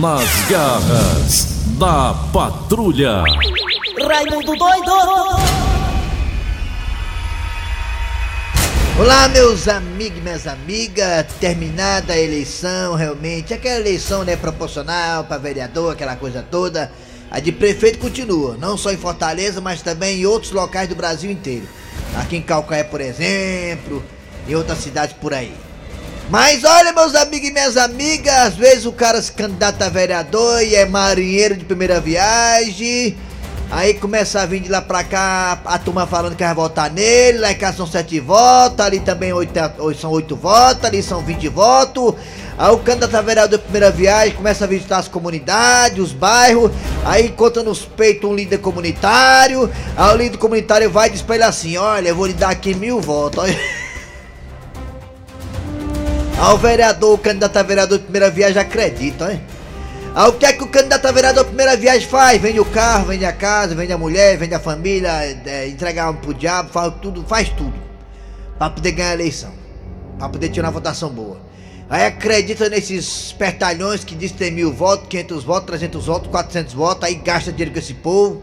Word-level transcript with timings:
Nas 0.00 0.28
garras 0.48 1.64
da 1.76 2.14
patrulha. 2.32 3.24
Raimundo 4.06 4.54
doido! 4.54 4.92
Olá, 8.96 9.28
meus 9.30 9.66
amigos 9.66 10.18
e 10.18 10.20
minhas 10.20 10.46
amigas. 10.46 11.26
Terminada 11.40 12.12
a 12.12 12.18
eleição, 12.18 12.94
realmente. 12.94 13.52
Aquela 13.52 13.80
eleição, 13.80 14.22
né, 14.22 14.36
proporcional 14.36 15.24
para 15.24 15.36
vereador, 15.38 15.94
aquela 15.94 16.14
coisa 16.14 16.46
toda. 16.48 16.92
A 17.28 17.40
de 17.40 17.50
prefeito 17.50 17.98
continua, 17.98 18.56
não 18.56 18.78
só 18.78 18.92
em 18.92 18.96
Fortaleza, 18.96 19.60
mas 19.60 19.82
também 19.82 20.20
em 20.20 20.26
outros 20.26 20.52
locais 20.52 20.88
do 20.88 20.94
Brasil 20.94 21.28
inteiro. 21.28 21.66
Aqui 22.14 22.36
em 22.36 22.42
Calcaia, 22.42 22.84
por 22.84 23.00
exemplo, 23.00 24.04
em 24.46 24.54
outras 24.54 24.78
cidades 24.78 25.16
por 25.16 25.34
aí. 25.34 25.52
Mas 26.30 26.62
olha, 26.62 26.92
meus 26.92 27.14
amigos 27.14 27.48
e 27.48 27.52
minhas 27.52 27.76
amigas, 27.78 28.34
às 28.34 28.54
vezes 28.54 28.84
o 28.84 28.92
cara 28.92 29.20
se 29.22 29.32
candidata 29.32 29.86
a 29.86 29.88
vereador 29.88 30.62
e 30.62 30.74
é 30.74 30.84
marinheiro 30.84 31.56
de 31.56 31.64
primeira 31.64 31.98
viagem. 32.00 33.16
Aí 33.70 33.94
começa 33.94 34.40
a 34.40 34.46
vir 34.46 34.60
de 34.60 34.68
lá 34.68 34.82
pra 34.82 35.02
cá 35.04 35.58
a 35.64 35.78
turma 35.78 36.06
falando 36.06 36.36
que 36.36 36.44
vai 36.44 36.54
votar 36.54 36.90
nele, 36.90 37.38
lá 37.38 37.52
em 37.52 37.54
cá 37.54 37.72
são 37.72 37.86
sete 37.86 38.20
votos, 38.20 38.84
ali 38.84 39.00
também 39.00 39.32
oito, 39.32 39.52
são 39.98 40.10
oito 40.10 40.36
votos, 40.36 40.84
ali 40.84 41.02
são 41.02 41.22
vinte 41.22 41.48
votos. 41.48 42.14
Aí 42.58 42.72
o 42.72 42.78
candidato 42.78 43.14
a 43.14 43.22
vereador 43.22 43.58
de 43.58 43.64
primeira 43.64 43.90
viagem 43.90 44.34
começa 44.34 44.64
a 44.64 44.68
visitar 44.68 44.98
as 44.98 45.08
comunidades, 45.08 45.98
os 45.98 46.12
bairros, 46.12 46.70
aí 47.04 47.26
encontra 47.26 47.62
nos 47.62 47.84
peitos 47.84 48.28
um 48.28 48.34
líder 48.34 48.58
comunitário, 48.58 49.70
aí 49.96 50.14
o 50.14 50.16
líder 50.16 50.38
comunitário 50.38 50.90
vai 50.90 51.08
e 51.08 51.12
diz 51.12 51.22
pra 51.22 51.36
ele 51.36 51.44
assim, 51.44 51.76
olha, 51.76 52.08
eu 52.08 52.16
vou 52.16 52.26
lhe 52.26 52.34
dar 52.34 52.50
aqui 52.50 52.74
mil 52.74 53.00
votos. 53.00 53.44
Aí 53.44 53.56
o 56.40 56.56
vereador, 56.56 57.18
candidato 57.18 57.56
a 57.56 57.62
vereador 57.62 57.98
de 57.98 58.04
primeira 58.04 58.30
viagem 58.30 58.60
acredita, 58.60 59.32
hein? 59.32 59.42
Aí 60.14 60.28
o 60.28 60.32
que 60.32 60.46
é 60.46 60.52
que 60.52 60.62
o 60.62 60.68
candidato 60.68 61.06
a 61.06 61.12
vereador 61.12 61.44
de 61.44 61.48
primeira 61.48 61.76
viagem 61.76 62.08
faz? 62.08 62.40
Vende 62.40 62.60
o 62.60 62.64
carro, 62.64 63.06
vende 63.06 63.24
a 63.24 63.32
casa, 63.32 63.74
vende 63.74 63.92
a 63.92 63.98
mulher, 63.98 64.36
vende 64.36 64.54
a 64.54 64.60
família, 64.60 65.10
é, 65.46 65.68
entregar 65.68 66.10
um 66.10 66.14
pro 66.14 66.32
diabo, 66.32 66.70
faz 66.70 66.94
tudo, 67.02 67.24
faz 67.24 67.48
tudo. 67.50 67.74
Pra 68.56 68.70
poder 68.70 68.92
ganhar 68.92 69.10
a 69.10 69.14
eleição. 69.14 69.52
Pra 70.18 70.28
poder 70.28 70.48
tirar 70.48 70.68
uma 70.68 70.72
votação 70.72 71.10
boa. 71.10 71.40
Aí 71.90 72.04
acredita 72.04 72.68
nesses 72.68 73.26
espertalhões 73.28 74.04
que 74.04 74.14
diz 74.14 74.32
que 74.32 74.38
tem 74.38 74.50
mil 74.50 74.72
votos, 74.72 75.08
500 75.08 75.44
votos, 75.44 75.66
300 75.66 76.06
votos, 76.06 76.30
400 76.30 76.74
votos, 76.74 77.04
aí 77.04 77.14
gasta 77.14 77.50
dinheiro 77.50 77.72
com 77.72 77.78
esse 77.78 77.94
povo. 77.94 78.42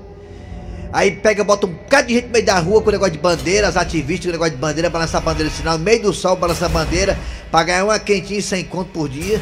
Aí 0.96 1.12
pega, 1.12 1.44
bota 1.44 1.68
um 1.68 1.72
bocado 1.72 2.08
de 2.08 2.14
gente 2.14 2.28
no 2.28 2.32
meio 2.32 2.46
da 2.46 2.58
rua 2.58 2.82
com 2.82 2.90
negócio 2.90 3.12
de 3.12 3.20
bandeira, 3.20 3.68
as 3.68 3.76
ativistas 3.76 4.28
com 4.28 4.32
negócio 4.32 4.54
de 4.54 4.62
bandeira, 4.62 4.90
balançar 4.90 5.22
bandeira 5.22 5.52
sinal, 5.52 5.78
no 5.78 5.84
meio 5.84 6.04
do 6.04 6.14
sol, 6.14 6.38
balançar 6.38 6.70
bandeira, 6.70 7.20
pra 7.52 7.64
ganhar 7.64 7.84
uma 7.84 8.00
quentinha 8.00 8.42
sem 8.42 8.64
conto 8.64 8.92
por 8.92 9.10
dia. 9.10 9.42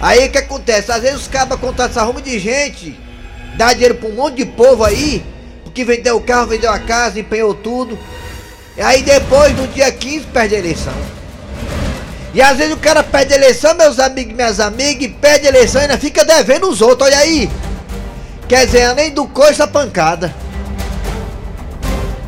Aí 0.00 0.26
o 0.26 0.32
que 0.32 0.38
acontece? 0.38 0.90
Às 0.90 1.02
vezes 1.02 1.20
os 1.20 1.28
cabas 1.28 1.60
contratam 1.60 1.92
essa 1.92 2.02
ruma 2.02 2.20
de 2.20 2.36
gente, 2.40 2.98
dá 3.56 3.72
dinheiro 3.72 3.94
pra 3.94 4.08
um 4.08 4.12
monte 4.14 4.38
de 4.38 4.46
povo 4.46 4.82
aí, 4.82 5.24
porque 5.62 5.84
vendeu 5.84 6.16
o 6.16 6.20
carro, 6.20 6.48
vendeu 6.48 6.72
a 6.72 6.80
casa, 6.80 7.20
empenhou 7.20 7.54
tudo. 7.54 7.96
E 8.76 8.80
aí 8.80 9.04
depois, 9.04 9.56
no 9.56 9.68
dia 9.68 9.92
15, 9.92 10.26
perde 10.32 10.56
a 10.56 10.58
eleição. 10.58 10.94
E 12.34 12.42
às 12.42 12.56
vezes 12.56 12.74
o 12.74 12.78
cara 12.78 13.04
perde 13.04 13.34
a 13.34 13.36
eleição, 13.36 13.72
meus 13.76 14.00
amigos 14.00 14.32
e 14.32 14.34
minhas 14.34 14.58
amigas, 14.58 15.12
perde 15.20 15.46
a 15.46 15.50
eleição 15.50 15.80
e 15.80 15.84
ainda 15.84 15.96
fica 15.96 16.24
devendo 16.24 16.68
os 16.68 16.80
outros, 16.80 17.08
olha 17.08 17.18
aí. 17.18 17.48
Quer 18.48 18.66
dizer, 18.66 18.84
além 18.84 19.10
do 19.10 19.26
coice, 19.26 19.60
a 19.60 19.66
pancada. 19.66 20.32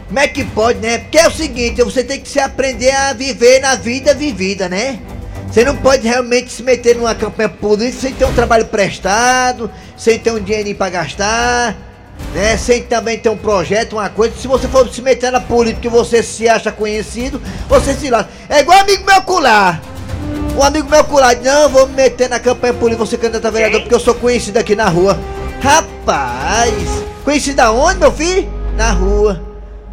Como 0.08 0.18
é 0.18 0.26
que 0.26 0.44
pode, 0.44 0.80
né? 0.80 0.98
Porque 0.98 1.18
é 1.18 1.28
o 1.28 1.30
seguinte, 1.30 1.82
você 1.82 2.02
tem 2.02 2.20
que 2.20 2.28
se 2.28 2.40
aprender 2.40 2.90
a 2.90 3.12
viver 3.12 3.60
na 3.60 3.76
vida 3.76 4.14
vivida, 4.14 4.68
né? 4.68 4.98
Você 5.48 5.64
não 5.64 5.76
pode 5.76 6.06
realmente 6.08 6.50
se 6.50 6.62
meter 6.62 6.96
numa 6.96 7.14
campanha 7.14 7.48
política 7.48 8.00
sem 8.00 8.12
ter 8.14 8.24
um 8.24 8.32
trabalho 8.32 8.66
prestado, 8.66 9.70
sem 9.96 10.18
ter 10.18 10.32
um 10.32 10.40
dinheirinho 10.40 10.76
pra 10.76 10.90
gastar, 10.90 11.76
né? 12.34 12.56
Sem 12.56 12.82
também 12.82 13.18
ter 13.18 13.28
um 13.28 13.36
projeto, 13.36 13.92
uma 13.92 14.08
coisa. 14.08 14.34
Se 14.36 14.48
você 14.48 14.66
for 14.66 14.88
se 14.88 15.00
meter 15.00 15.30
na 15.30 15.40
política 15.40 15.86
e 15.86 15.90
você 15.90 16.22
se 16.22 16.48
acha 16.48 16.72
conhecido, 16.72 17.40
você 17.68 17.94
se 17.94 18.10
lasca. 18.10 18.30
É 18.48 18.60
igual 18.60 18.80
amigo 18.80 19.04
meu 19.06 19.22
cular. 19.22 19.80
Um 20.56 20.62
amigo 20.62 20.90
meu 20.90 21.04
cular, 21.04 21.36
não, 21.40 21.68
vou 21.68 21.86
me 21.86 21.94
meter 21.94 22.28
na 22.28 22.40
campanha 22.40 22.74
política, 22.74 23.06
você 23.06 23.16
candidato 23.16 23.46
a 23.46 23.50
vereador, 23.50 23.82
porque 23.82 23.94
eu 23.94 24.00
sou 24.00 24.14
conhecido 24.14 24.58
aqui 24.58 24.74
na 24.74 24.88
rua. 24.88 25.16
Rapaz, 25.60 26.72
conhecido 27.24 27.60
aonde, 27.60 27.98
meu 27.98 28.12
filho? 28.12 28.48
Na 28.76 28.92
rua. 28.92 29.42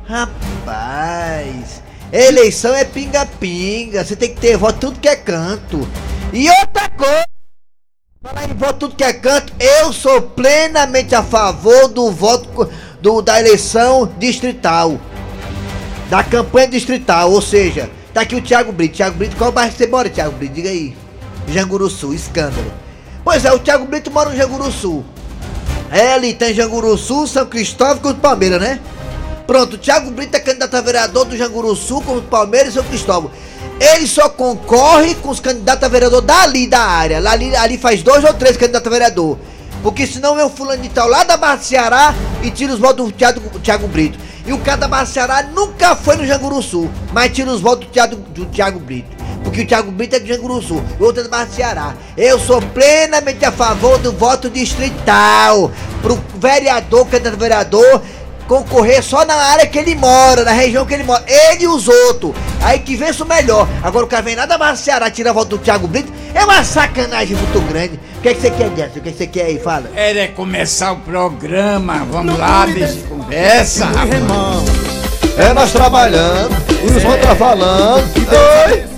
Rapaz, 0.08 1.82
eleição 2.12 2.74
é 2.76 2.86
pinga-pinga, 2.86 4.06
você 4.06 4.16
tem 4.16 4.30
que 4.30 4.40
ter 4.40 4.56
voto 4.56 4.80
tudo 4.80 5.00
que 5.00 5.10
é 5.10 5.16
canto. 5.16 5.88
E 6.32 6.48
outra 6.48 6.88
coisa, 6.90 7.26
falar 8.22 8.50
em 8.50 8.54
voto 8.54 8.80
tudo 8.80 8.96
que 8.96 9.04
é 9.04 9.14
canto, 9.14 9.52
eu 9.60 9.92
sou 9.92 10.22
plenamente 10.22 11.16
a 11.16 11.24
favor 11.24 11.88
do 11.88 12.12
voto 12.12 12.70
do, 13.02 13.22
da 13.24 13.40
eleição 13.40 14.12
distrital. 14.20 15.00
Da 16.08 16.24
campanha 16.24 16.68
distrital, 16.68 17.32
ou 17.32 17.42
seja, 17.42 17.90
tá 18.14 18.22
aqui 18.22 18.36
o 18.36 18.42
Thiago 18.42 18.72
Brito. 18.72 18.98
Thiago 18.98 19.18
Brito, 19.18 19.36
qual 19.36 19.52
bairro 19.52 19.72
você 19.72 19.88
mora, 19.88 20.08
Thiago 20.08 20.38
Brito? 20.38 20.54
Diga 20.54 20.70
aí. 20.70 20.96
Janguru 21.48 21.90
Sul, 21.90 22.14
escândalo. 22.14 22.72
Pois 23.24 23.44
é, 23.44 23.52
o 23.52 23.58
Thiago 23.58 23.86
Brito 23.86 24.12
mora 24.12 24.30
no 24.30 24.38
Janguru 24.38 24.72
Sul. 24.72 25.04
É 25.92 26.14
ali, 26.14 26.34
tem 26.34 26.54
Janguru 26.54 26.98
Sul, 26.98 27.28
São 27.28 27.46
Cristóvão 27.46 27.98
com 27.98 28.10
o 28.10 28.16
Palmeiras, 28.16 28.60
né? 28.60 28.80
Pronto, 29.46 29.78
Thiago 29.78 30.10
Brito 30.10 30.36
é 30.36 30.40
candidato 30.40 30.76
a 30.76 30.82
vereador 30.82 31.26
do 31.26 31.38
Janguru 31.38 31.76
Sul 31.76 32.02
com 32.02 32.18
o 32.18 32.22
Palmeiras 32.22 32.70
e 32.70 32.74
São 32.74 32.84
Cristóvão. 32.84 33.32
Ele 33.80 34.08
só 34.08 34.30
concorre 34.30 35.16
com 35.16 35.30
os 35.30 35.40
candidatos 35.40 35.84
a 35.84 35.88
vereador 35.88 36.22
dali 36.22 36.68
da 36.68 36.80
área. 36.80 37.18
Ali, 37.30 37.56
ali 37.56 37.78
faz 37.78 38.02
dois 38.02 38.24
ou 38.24 38.34
três 38.34 38.58
candidatos 38.58 38.88
a 38.88 38.90
vereador. 38.90 39.38
Porque 39.84 40.08
senão 40.08 40.44
o 40.44 40.50
fulano 40.50 40.82
de 40.82 40.90
tal 40.90 41.08
lá 41.08 41.24
da 41.24 41.38
Barra 41.38 41.60
Ceará 41.60 42.16
e 42.42 42.50
tira 42.50 42.74
os 42.74 42.80
votos 42.80 43.06
do 43.06 43.12
Thiago, 43.12 43.60
Thiago 43.60 43.88
Brito. 43.88 44.18
E 44.48 44.54
o 44.54 44.58
cara 44.60 44.78
da 44.78 44.88
Barra 44.88 45.06
Ceará 45.06 45.44
nunca 45.44 45.96
foi 45.96 46.16
no 46.16 46.26
Janguru 46.26 46.62
Sul, 46.62 46.90
mas 47.14 47.32
tira 47.32 47.52
os 47.52 47.62
votos 47.62 47.88
do 47.88 47.92
Thiago, 47.92 48.16
do 48.16 48.46
Thiago 48.46 48.80
Brito. 48.80 49.15
Porque 49.46 49.62
o 49.62 49.68
Thiago 49.68 49.92
Brito 49.92 50.16
é 50.16 50.20
do 50.20 50.28
Janguru 50.28 50.62
Sul, 50.62 50.84
o 51.00 51.04
outro 51.04 51.22
é 51.22 51.24
da 51.24 51.30
Barra 51.30 51.48
Ceará. 51.48 51.94
Eu 52.18 52.40
sou 52.40 52.60
plenamente 52.62 53.46
a 53.46 53.52
favor 53.52 54.00
do 54.00 54.12
voto 54.12 54.50
distrital. 54.50 55.72
Pro 56.02 56.20
vereador, 56.38 57.06
candidato 57.08 57.38
vereador, 57.38 58.02
concorrer 58.48 59.04
só 59.04 59.24
na 59.24 59.36
área 59.36 59.68
que 59.68 59.78
ele 59.78 59.96
mora, 59.96 60.44
na 60.44 60.52
região 60.52 60.86
que 60.86 60.96
ele 60.96 61.04
mora. 61.04 61.24
Ele 61.28 61.64
e 61.64 61.68
os 61.68 61.88
outros. 61.88 62.34
Aí 62.62 62.80
que 62.80 62.96
vença 62.96 63.24
o 63.24 63.28
melhor. 63.28 63.68
Agora 63.84 64.06
o 64.06 64.10
cara 64.10 64.24
vem 64.24 64.36
nada 64.36 64.58
mais 64.58 64.80
Ceará, 64.80 65.12
tira 65.12 65.30
a 65.30 65.34
volta 65.34 65.52
do 65.52 65.60
Thiago 65.60 65.88
Brito. 65.88 66.12
É 66.34 66.44
uma 66.44 66.64
sacanagem 66.64 67.38
muito 67.38 67.62
grande. 67.70 68.00
O 68.18 68.22
que, 68.22 68.30
é 68.30 68.34
que 68.34 68.42
você 68.42 68.50
quer, 68.50 68.72
Jess? 68.76 68.96
O 68.96 69.02
que, 69.02 69.10
é 69.10 69.12
que 69.12 69.18
você 69.18 69.28
quer 69.28 69.46
aí? 69.46 69.60
Fala. 69.60 69.92
Era 69.96 70.28
começar 70.30 70.92
o 70.92 70.98
programa. 70.98 72.06
Vamos 72.12 72.38
lá, 72.38 72.66
bicho. 72.66 72.98
Conversa, 73.08 73.86
rapaz. 73.86 74.96
É 75.38 75.54
nós 75.54 75.72
trabalhando, 75.72 76.56
os 76.84 77.04
outros 77.04 77.38
falando. 77.38 78.06
Oi! 78.68 78.95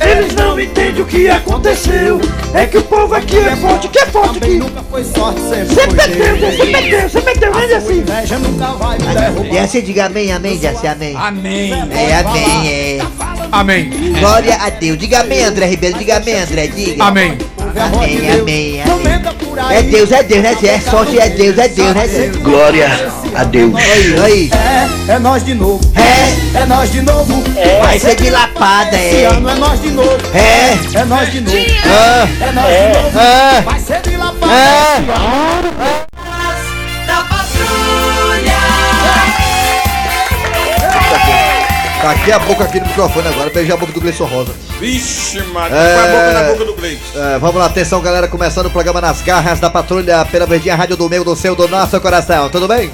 Eles 0.00 0.34
não 0.34 0.58
entendem 0.58 1.02
o 1.02 1.06
que 1.06 1.28
aconteceu. 1.28 2.20
É 2.54 2.66
que 2.66 2.78
o 2.78 2.82
povo 2.82 3.14
aqui 3.14 3.36
é 3.36 3.56
forte, 3.56 3.88
que 3.88 3.98
é 3.98 4.06
forte 4.06 4.38
aqui. 4.38 4.56
Nunca 4.56 4.82
foi 4.90 5.04
sorte, 5.04 5.40
sempre 5.40 5.74
Você 5.74 5.86
foi 5.86 6.14
jeito. 6.14 6.56
você 6.56 6.66
meteu, 6.66 7.02
você 7.08 7.46
não 7.50 7.60
é 7.60 7.74
assim. 7.74 7.98
Inveja 7.98 8.38
nunca 8.38 8.66
vai 8.72 8.98
me 8.98 9.14
derrubar. 9.14 9.52
Jesse, 9.52 9.82
diga 9.82 10.06
amém, 10.06 10.32
amém, 10.32 10.58
Jesse, 10.58 10.86
amém. 10.86 11.14
Amém. 11.16 11.72
É, 11.72 12.14
amém, 12.16 12.68
é. 12.68 12.98
Amém. 13.52 13.90
Glória 14.18 14.56
a 14.56 14.70
Deus. 14.70 14.98
Diga 14.98 15.20
amém, 15.20 15.44
André 15.44 15.66
Ribeiro. 15.66 15.98
Diga 15.98 16.16
amém, 16.16 16.38
André. 16.38 16.66
Diga. 16.68 17.04
Amém. 17.04 17.38
Amém, 17.76 18.30
amém, 18.30 18.82
amém. 18.82 19.18
É 19.70 19.82
Deus, 19.82 20.10
é 20.10 20.22
Deus, 20.22 20.42
né? 20.42 20.54
Zé? 20.60 20.68
É 20.68 20.80
sorte, 20.80 21.18
é 21.18 21.28
Deus, 21.28 21.58
é 21.58 21.68
Deus, 21.68 21.94
né? 21.94 22.06
Zé? 22.06 22.26
Glória 22.42 22.88
a 23.34 23.44
Deus. 23.44 23.74
Aí, 23.76 24.18
aí. 24.20 24.50
É, 25.08 25.12
é 25.12 25.18
nós 25.18 25.44
de 25.44 25.54
novo. 25.54 25.80
É, 25.96 26.58
É 26.58 26.66
nós 26.66 26.90
de 26.90 27.00
novo. 27.02 27.42
vai 27.82 27.98
ser 27.98 28.14
de 28.16 28.30
lapada, 28.30 28.96
Esse 28.96 29.16
é. 29.22 29.26
ano 29.26 29.48
é 29.48 29.54
nós 29.54 29.80
de 29.80 29.90
novo. 29.90 30.16
É, 30.34 30.98
É 30.98 31.04
nós 31.04 31.30
de 31.32 31.40
novo. 31.40 31.56
ah, 31.86 32.28
É 32.40 32.52
nós 32.52 32.66
de 32.66 33.02
novo. 33.02 33.18
ah, 33.18 33.62
Vai 33.64 33.80
ser 33.80 34.00
de 34.02 34.10
pra 34.10 34.28
ah. 34.50 36.04
Da 37.06 37.16
patrulha! 37.24 38.58
Taquei 42.02 42.32
a 42.32 42.38
boca 42.38 42.64
aqui 42.64 42.78
no 42.80 42.86
microfone 42.86 43.28
agora, 43.28 43.50
beijei 43.50 43.74
a 43.74 43.76
boca 43.76 43.92
do 43.92 44.00
Gleison 44.00 44.24
Rosa. 44.26 44.52
Vixe, 44.78 45.40
Maria, 45.52 45.76
É. 45.76 45.98
a 45.98 46.06
boca 46.06 46.32
na 46.32 46.52
boca 46.52 46.64
do 46.64 46.74
Gleison. 46.74 47.00
É, 47.16 47.38
vamos 47.38 47.56
lá, 47.56 47.66
atenção 47.66 48.00
galera, 48.00 48.28
começando 48.28 48.66
o 48.66 48.70
programa 48.70 49.00
Nas 49.00 49.20
Garras 49.22 49.58
da 49.58 49.68
Patrulha 49.68 50.24
pela 50.30 50.46
Verdinha 50.46 50.76
Rádio 50.76 50.96
do 50.96 51.08
meu, 51.08 51.24
do 51.24 51.34
seu, 51.34 51.56
do 51.56 51.66
nosso 51.66 52.00
coração. 52.00 52.48
Tudo 52.50 52.68
bem? 52.68 52.90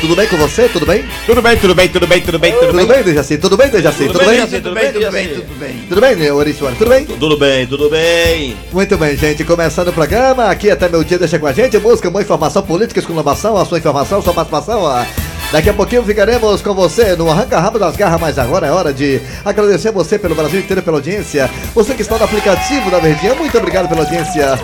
Tudo 0.00 0.14
bem 0.14 0.28
com 0.28 0.36
você? 0.36 0.68
Tudo 0.68 0.84
bem? 0.84 1.04
Tudo 1.24 1.40
bem, 1.42 1.56
tudo 1.56 1.74
bem, 1.74 1.88
tudo 1.88 2.06
bem, 2.06 2.20
tudo 2.20 2.38
bem, 2.38 2.52
tudo 2.52 2.66
Tudo 2.72 2.86
bem, 2.86 3.02
Dejaci? 3.02 3.38
Tudo 3.38 3.56
bem, 3.56 3.68
Dejaci? 3.70 4.06
Tudo 4.06 4.18
bem? 4.18 4.28
Dejaci? 4.28 4.60
Tudo 4.60 4.74
bem, 4.74 4.92
tudo 4.92 5.10
bem, 5.10 5.28
tudo 5.28 5.58
bem. 5.58 5.84
Tudo 5.88 6.00
bem, 6.00 6.30
Ouriço? 6.30 6.66
Tudo 6.78 6.90
bem? 6.90 7.04
Tudo 7.06 7.36
bem, 7.38 7.66
tudo 7.66 7.90
bem. 7.90 8.56
Muito 8.72 8.96
bem, 8.98 9.16
gente. 9.16 9.42
Começando 9.44 9.88
o 9.88 9.92
programa, 9.92 10.44
aqui 10.50 10.70
até 10.70 10.88
meu 10.88 11.02
dia, 11.02 11.18
deixa 11.18 11.38
com 11.38 11.46
a 11.46 11.52
gente. 11.52 11.78
Música, 11.78 12.10
boa 12.10 12.22
informação 12.22 12.62
política, 12.62 13.00
exclamação, 13.00 13.56
a 13.56 13.64
sua 13.64 13.78
informação, 13.78 14.20
sua 14.20 14.34
participação. 14.34 14.82
ó. 14.82 15.25
Daqui 15.52 15.70
a 15.70 15.74
pouquinho 15.74 16.02
ficaremos 16.02 16.60
com 16.60 16.74
você 16.74 17.14
no 17.14 17.30
Arranca 17.30 17.60
Rabo 17.60 17.78
das 17.78 17.96
Garras, 17.96 18.20
mas 18.20 18.38
agora 18.38 18.66
é 18.66 18.70
hora 18.70 18.92
de 18.92 19.20
agradecer 19.44 19.92
você 19.92 20.18
pelo 20.18 20.34
Brasil 20.34 20.58
inteiro 20.58 20.82
pela 20.82 20.96
audiência. 20.96 21.48
Você 21.72 21.94
que 21.94 22.02
está 22.02 22.18
no 22.18 22.24
aplicativo 22.24 22.90
da 22.90 22.98
Verdinha, 22.98 23.34
muito 23.34 23.56
obrigado 23.56 23.88
pela 23.88 24.00
audiência. 24.00 24.58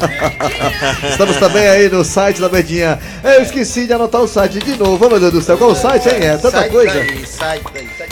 Estamos 1.09 1.37
também 1.37 1.69
aí 1.69 1.89
no 1.89 2.05
site 2.05 2.41
da 2.41 2.49
Verdinha. 2.49 2.99
Eu 3.23 3.43
esqueci 3.43 3.87
de 3.87 3.93
anotar 3.93 4.21
o 4.21 4.29
site 4.29 4.59
de 4.59 4.77
novo, 4.77 5.09
meu 5.09 5.21
Deus 5.21 5.33
do 5.33 5.41
céu. 5.41 5.57
Qual 5.57 5.71
o 5.71 5.75
site, 5.75 6.09
hein? 6.09 6.17
É 6.21 6.37
tanta 6.37 6.69
coisa. 6.69 7.01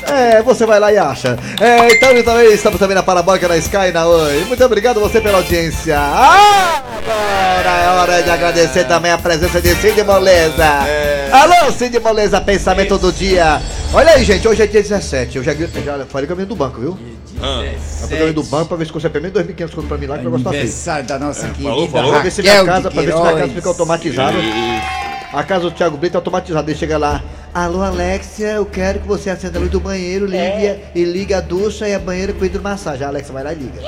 É, 0.06 0.40
você 0.43 0.64
vai 0.64 0.78
lá 0.78 0.93
e 0.93 0.99
acha. 0.99 1.37
É, 1.61 1.93
então 1.93 2.22
também 2.22 2.52
estamos 2.52 2.78
também 2.78 2.94
na 2.94 3.02
Parabólica, 3.02 3.49
na 3.49 3.56
Sky, 3.56 3.90
na 3.93 4.06
Oi. 4.06 4.44
Muito 4.44 4.64
obrigado 4.64 5.00
você 5.00 5.20
pela 5.20 5.38
audiência. 5.38 5.99
Ah, 5.99 6.82
agora 6.99 7.78
é 7.82 7.88
hora 7.88 8.22
de 8.22 8.31
agradecer 8.31 8.84
também 8.84 9.11
a 9.11 9.19
presença 9.19 9.61
de 9.61 9.75
Cid 9.75 10.02
Moleza. 10.05 10.87
Alô, 11.32 11.72
Cid 11.72 11.99
Moleza, 12.00 12.40
pensamento 12.61 12.99
do 12.99 13.11
dia. 13.11 13.61
Olha 13.93 14.12
aí, 14.12 14.23
gente, 14.23 14.47
hoje 14.47 14.62
é 14.62 14.67
dia 14.67 14.83
17. 14.83 15.39
Eu 15.39 15.43
já, 15.43 15.55
já 15.55 15.67
falei 16.07 16.27
que 16.27 16.33
eu 16.33 16.37
venho 16.37 16.49
do 16.49 16.55
banco, 16.55 16.79
viu? 16.79 16.99
Ah, 17.43 17.65
Eu 18.03 18.09
venho 18.09 18.35
do 18.35 18.43
banco 18.43 18.67
pra 18.67 18.77
ver 18.77 18.87
se 18.87 18.93
consegue 18.93 19.15
pelo 19.15 19.33
menos 19.33 19.55
2.500 19.55 19.75
conto 19.75 19.89
pra 19.89 19.97
mim 19.97 20.07
lá, 20.07 20.17
que 20.19 20.21
o 20.21 20.25
negócio 20.25 20.45
tá 20.45 20.51
feio. 20.51 20.62
Aniversário 20.62 21.07
da 21.07 21.19
nossa 21.19 21.49
querida 21.49 21.71
falou, 21.71 21.89
falou. 21.89 22.12
Pra 22.12 22.21
ver 22.21 22.31
se 22.31 22.43
minha 22.43 22.65
casa, 22.65 22.91
pra 22.91 23.03
ver 23.03 23.12
se 23.12 23.19
minha 23.19 23.33
casa 23.35 23.49
fica 23.49 23.69
automatizada. 23.69 24.39
A 25.33 25.43
casa 25.43 25.62
do 25.62 25.71
Thiago 25.71 25.97
Brito 25.97 26.17
é 26.17 26.19
automatizada. 26.19 26.71
Ele 26.71 26.79
chega 26.79 26.99
lá. 26.99 27.23
Alô, 27.55 27.83
Alexia, 27.83 28.49
eu 28.53 28.67
quero 28.67 29.01
que 29.01 29.09
você 29.09 29.31
acenda 29.31 29.59
a 29.59 29.61
luz 29.61 29.73
do 29.73 29.81
banheiro, 29.81 30.27
ligue, 30.27 30.81
e 30.95 31.03
liga 31.05 31.39
a 31.39 31.41
ducha 31.41 31.89
e 31.89 31.95
a 31.95 31.99
banheira 31.99 32.33
com 32.33 32.45
hidromassagem. 32.45 33.05
A 33.05 33.09
Alexia 33.09 33.33
vai 33.33 33.43
lá 33.43 33.53
e 33.53 33.56
liga. 33.56 33.81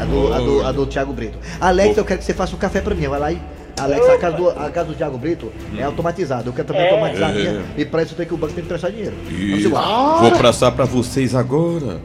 A 0.00 0.04
do, 0.04 0.34
a 0.34 0.38
do, 0.38 0.66
a 0.66 0.72
do 0.72 0.86
Thiago 0.86 1.12
Brito. 1.12 1.38
Alexia, 1.60 2.00
eu 2.00 2.04
quero 2.04 2.18
que 2.18 2.26
você 2.26 2.34
faça 2.34 2.56
um 2.56 2.58
café 2.58 2.80
pra 2.80 2.94
mim. 2.94 3.06
Vai 3.06 3.20
lá 3.20 3.32
e. 3.32 3.40
Alexa, 3.78 4.12
a 4.12 4.18
casa, 4.18 4.36
do, 4.36 4.48
a 4.50 4.70
casa 4.70 4.88
do 4.88 4.94
Thiago 4.94 5.18
Brito 5.18 5.52
é 5.76 5.82
automatizada. 5.82 6.48
Eu 6.48 6.52
quero 6.52 6.68
também 6.68 6.88
automatizar 6.88 7.30
a 7.30 7.32
minha. 7.32 7.62
E 7.76 7.84
pra 7.84 8.02
isso 8.02 8.14
tenho 8.14 8.28
que 8.28 8.34
o 8.34 8.38
banco 8.38 8.52
tem 8.54 8.62
que 8.62 8.68
prestar 8.68 8.90
dinheiro. 8.90 9.14
Vamos 9.24 9.58
Isso. 9.60 9.70
Vou 9.70 10.30
passar 10.32 10.70
pra 10.72 10.84
vocês 10.84 11.34
agora 11.34 12.00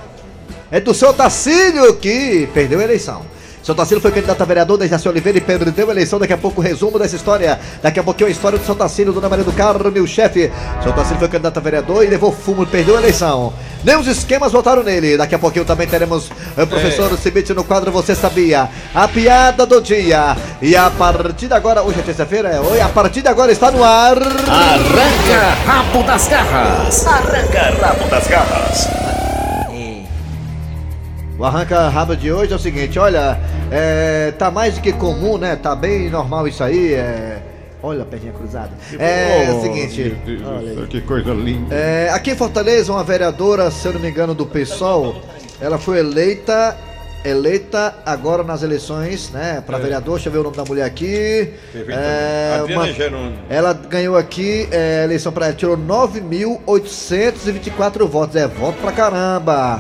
É 0.72 0.80
do 0.80 0.94
seu 0.94 1.14
Tacílio 1.14 1.94
que 1.98 2.48
perdeu 2.54 2.80
a 2.80 2.84
eleição. 2.86 3.22
Seu 3.68 3.76
Tacílio 3.76 4.02
foi 4.02 4.12
candidato 4.12 4.42
a 4.42 4.46
vereador 4.46 4.78
da 4.78 4.88
Jaci 4.88 5.10
Oliveira 5.10 5.40
e 5.40 5.42
perdeu 5.42 5.90
a 5.90 5.92
eleição. 5.92 6.18
Daqui 6.18 6.32
a 6.32 6.38
pouco 6.38 6.62
o 6.62 6.64
resumo 6.64 6.98
dessa 6.98 7.18
história. 7.18 7.60
Daqui 7.84 8.00
a 8.00 8.04
pouquinho 8.04 8.30
a 8.30 8.32
história 8.32 8.58
do 8.58 8.64
seu 8.64 8.74
Tacílio, 8.74 9.12
Dona 9.12 9.28
Maria 9.28 9.44
do 9.44 9.52
Carmo, 9.52 9.92
meu 9.92 10.08
chefe. 10.08 10.50
Seu 10.82 10.94
Tacílio 10.94 11.20
foi 11.20 11.28
candidato 11.28 11.58
a 11.58 11.60
vereador 11.60 12.02
e 12.02 12.08
levou 12.08 12.32
fumo, 12.32 12.66
perdeu 12.66 12.96
a 12.96 13.00
eleição. 13.00 13.52
Nem 13.84 13.98
os 13.98 14.08
esquemas 14.08 14.54
votaram 14.54 14.84
nele. 14.84 15.18
Daqui 15.18 15.36
a 15.36 15.40
pouquinho 15.40 15.66
também 15.66 15.86
teremos 15.86 16.32
o 16.56 16.66
professor 16.66 17.18
Cibite 17.18 17.54
no 17.54 17.66
quadro 17.66 17.92
Você 17.92 18.16
Sabia. 18.16 18.70
A 18.96 19.06
piada 19.06 19.66
do 19.66 19.82
dia. 19.82 20.38
E 20.62 20.74
a 20.74 20.90
partir 20.90 21.48
de 21.48 21.54
agora, 21.54 21.84
hoje 21.84 22.00
é 22.00 22.04
terça-feira, 22.04 22.48
é? 22.48 22.62
Oi, 22.62 22.80
a 22.80 22.88
partir 22.88 23.22
de 23.22 23.28
agora 23.28 23.52
está 23.52 23.70
no 23.70 23.84
ar. 23.84 24.16
Arranca 24.18 25.58
rabo 25.66 26.04
das 26.04 26.26
garras. 26.30 27.04
O 31.40 31.46
arranca 31.46 31.88
rabo 31.90 32.16
de 32.16 32.32
hoje 32.32 32.52
é 32.52 32.56
o 32.56 32.60
seguinte, 32.60 32.98
olha, 32.98 33.38
é, 33.72 34.32
tá 34.38 34.52
mais 34.52 34.76
do 34.76 34.82
que 34.82 34.92
comum, 34.94 35.38
né? 35.38 35.56
Tá 35.56 35.76
bem 35.76 36.10
normal 36.10 36.48
isso 36.48 36.64
aí, 36.64 36.94
é... 36.94 37.42
Olha 37.84 38.02
a 38.02 38.06
perninha 38.06 38.34
cruzada. 38.34 38.72
É 38.98 39.52
o 39.52 39.62
seguinte, 39.62 40.18
olha 40.46 40.82
aí. 40.82 40.88
Que 40.88 41.00
coisa 41.02 41.32
linda. 41.32 41.76
É, 41.76 42.10
aqui 42.12 42.32
em 42.32 42.36
Fortaleza, 42.36 42.92
uma 42.92 43.04
vereadora, 43.04 43.70
se 43.70 43.88
eu 43.88 43.94
não 43.94 44.00
me 44.00 44.10
engano, 44.10 44.34
do 44.34 44.48
PSOL, 44.48 45.22
ela 45.62 45.78
foi 45.78 46.00
eleita, 46.00 46.76
eleita 47.24 47.94
agora 48.04 48.44
nas 48.44 48.64
eleições, 48.64 49.30
né, 49.30 49.62
para 49.66 49.78
vereador, 49.78 50.16
deixa 50.16 50.30
eu 50.30 50.34
ver 50.34 50.40
o 50.40 50.44
nome 50.44 50.58
da 50.58 50.66
mulher 50.66 50.86
aqui. 50.86 51.54
É, 51.76 52.64
uma- 52.74 52.88
ela 53.48 53.74
ganhou 53.74 54.18
aqui, 54.18 54.68
é, 54.72 55.04
eleição 55.04 55.32
para 55.32 55.46
ela, 55.46 55.54
tirou 55.56 55.78
9.824 55.78 58.08
votos, 58.08 58.36
é 58.36 58.48
voto 58.48 58.80
pra 58.82 58.92
caramba. 58.92 59.80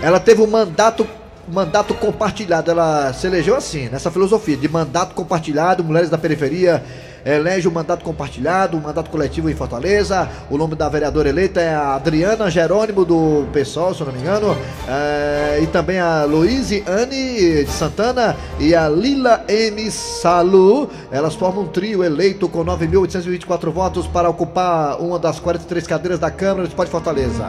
Ela 0.00 0.20
teve 0.20 0.40
um 0.42 0.46
mandato, 0.46 1.04
mandato 1.52 1.94
compartilhado. 1.94 2.70
Ela 2.70 3.12
se 3.12 3.26
elegeu 3.26 3.56
assim, 3.56 3.88
nessa 3.88 4.10
filosofia 4.10 4.56
de 4.56 4.68
mandato 4.68 5.14
compartilhado. 5.14 5.84
Mulheres 5.84 6.10
da 6.10 6.18
periferia 6.18 6.82
elege 7.24 7.68
o 7.68 7.72
mandato 7.72 8.04
compartilhado, 8.04 8.76
o 8.76 8.80
mandato 8.80 9.10
coletivo 9.10 9.50
em 9.50 9.54
Fortaleza. 9.54 10.28
O 10.50 10.56
nome 10.56 10.74
da 10.74 10.88
vereadora 10.88 11.28
eleita 11.28 11.60
é 11.60 11.74
a 11.74 11.94
Adriana 11.94 12.50
Jerônimo 12.50 13.04
do 13.04 13.46
PSOL, 13.52 13.94
se 13.94 14.02
não 14.04 14.12
me 14.12 14.20
engano. 14.20 14.56
É, 14.88 15.60
e 15.62 15.66
também 15.66 15.98
a 15.98 16.24
Luíse 16.24 16.82
Anne 16.86 17.64
de 17.64 17.70
Santana 17.70 18.36
e 18.58 18.74
a 18.74 18.88
Lila 18.88 19.44
M. 19.48 19.90
Salu. 19.90 20.88
Elas 21.10 21.34
formam 21.34 21.64
um 21.64 21.68
trio 21.68 22.02
eleito 22.02 22.48
com 22.48 22.64
9.824 22.64 23.70
votos 23.70 24.06
para 24.06 24.28
ocupar 24.28 25.00
uma 25.00 25.18
das 25.18 25.38
43 25.40 25.86
cadeiras 25.86 26.18
da 26.18 26.30
Câmara 26.30 26.62
do 26.62 26.68
Esporte 26.68 26.90
Fortaleza. 26.90 27.48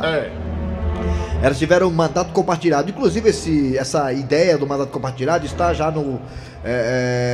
Elas 1.42 1.58
tiveram 1.58 1.88
um 1.88 1.92
mandato 1.92 2.34
compartilhado. 2.34 2.90
Inclusive, 2.90 3.30
esse, 3.30 3.78
essa 3.78 4.12
ideia 4.12 4.58
do 4.58 4.68
mandato 4.68 4.90
compartilhado 4.90 5.46
está 5.46 5.74
já 5.74 5.90
no. 5.90 6.20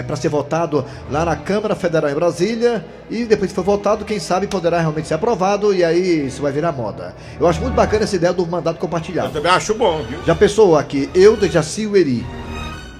para 0.06 0.16
ser 0.16 0.30
votado 0.30 0.86
lá 1.10 1.26
na 1.26 1.36
Câmara 1.36 1.76
Federal 1.76 2.12
em 2.12 2.14
Brasília. 2.14 2.86
E 3.10 3.26
depois 3.26 3.50
que 3.50 3.56
for 3.56 3.64
votado, 3.64 4.06
quem 4.06 4.20
sabe 4.20 4.46
poderá 4.46 4.80
realmente 4.80 5.08
ser 5.08 5.16
aprovado. 5.16 5.74
E 5.74 5.84
aí 5.84 6.28
isso 6.28 6.42
vai 6.44 6.52
virar 6.52 6.72
moda. 6.72 7.16
Eu 7.40 7.48
acho 7.48 7.60
muito 7.62 7.74
bacana 7.74 8.04
essa 8.04 8.16
ideia 8.16 8.32
do 8.32 8.46
mandato 8.46 8.76
Eu 8.76 8.82
compartilhado. 8.82 9.32
também 9.32 9.52
acho 9.52 9.74
bom, 9.74 10.04
viu? 10.04 10.20
Já 10.24 10.36
pensou 10.36 10.78
aqui, 10.78 11.10
eu, 11.16 11.36
Dejaci 11.36 11.82
e 11.82 11.88
o 11.88 11.98
Eri. 11.98 12.24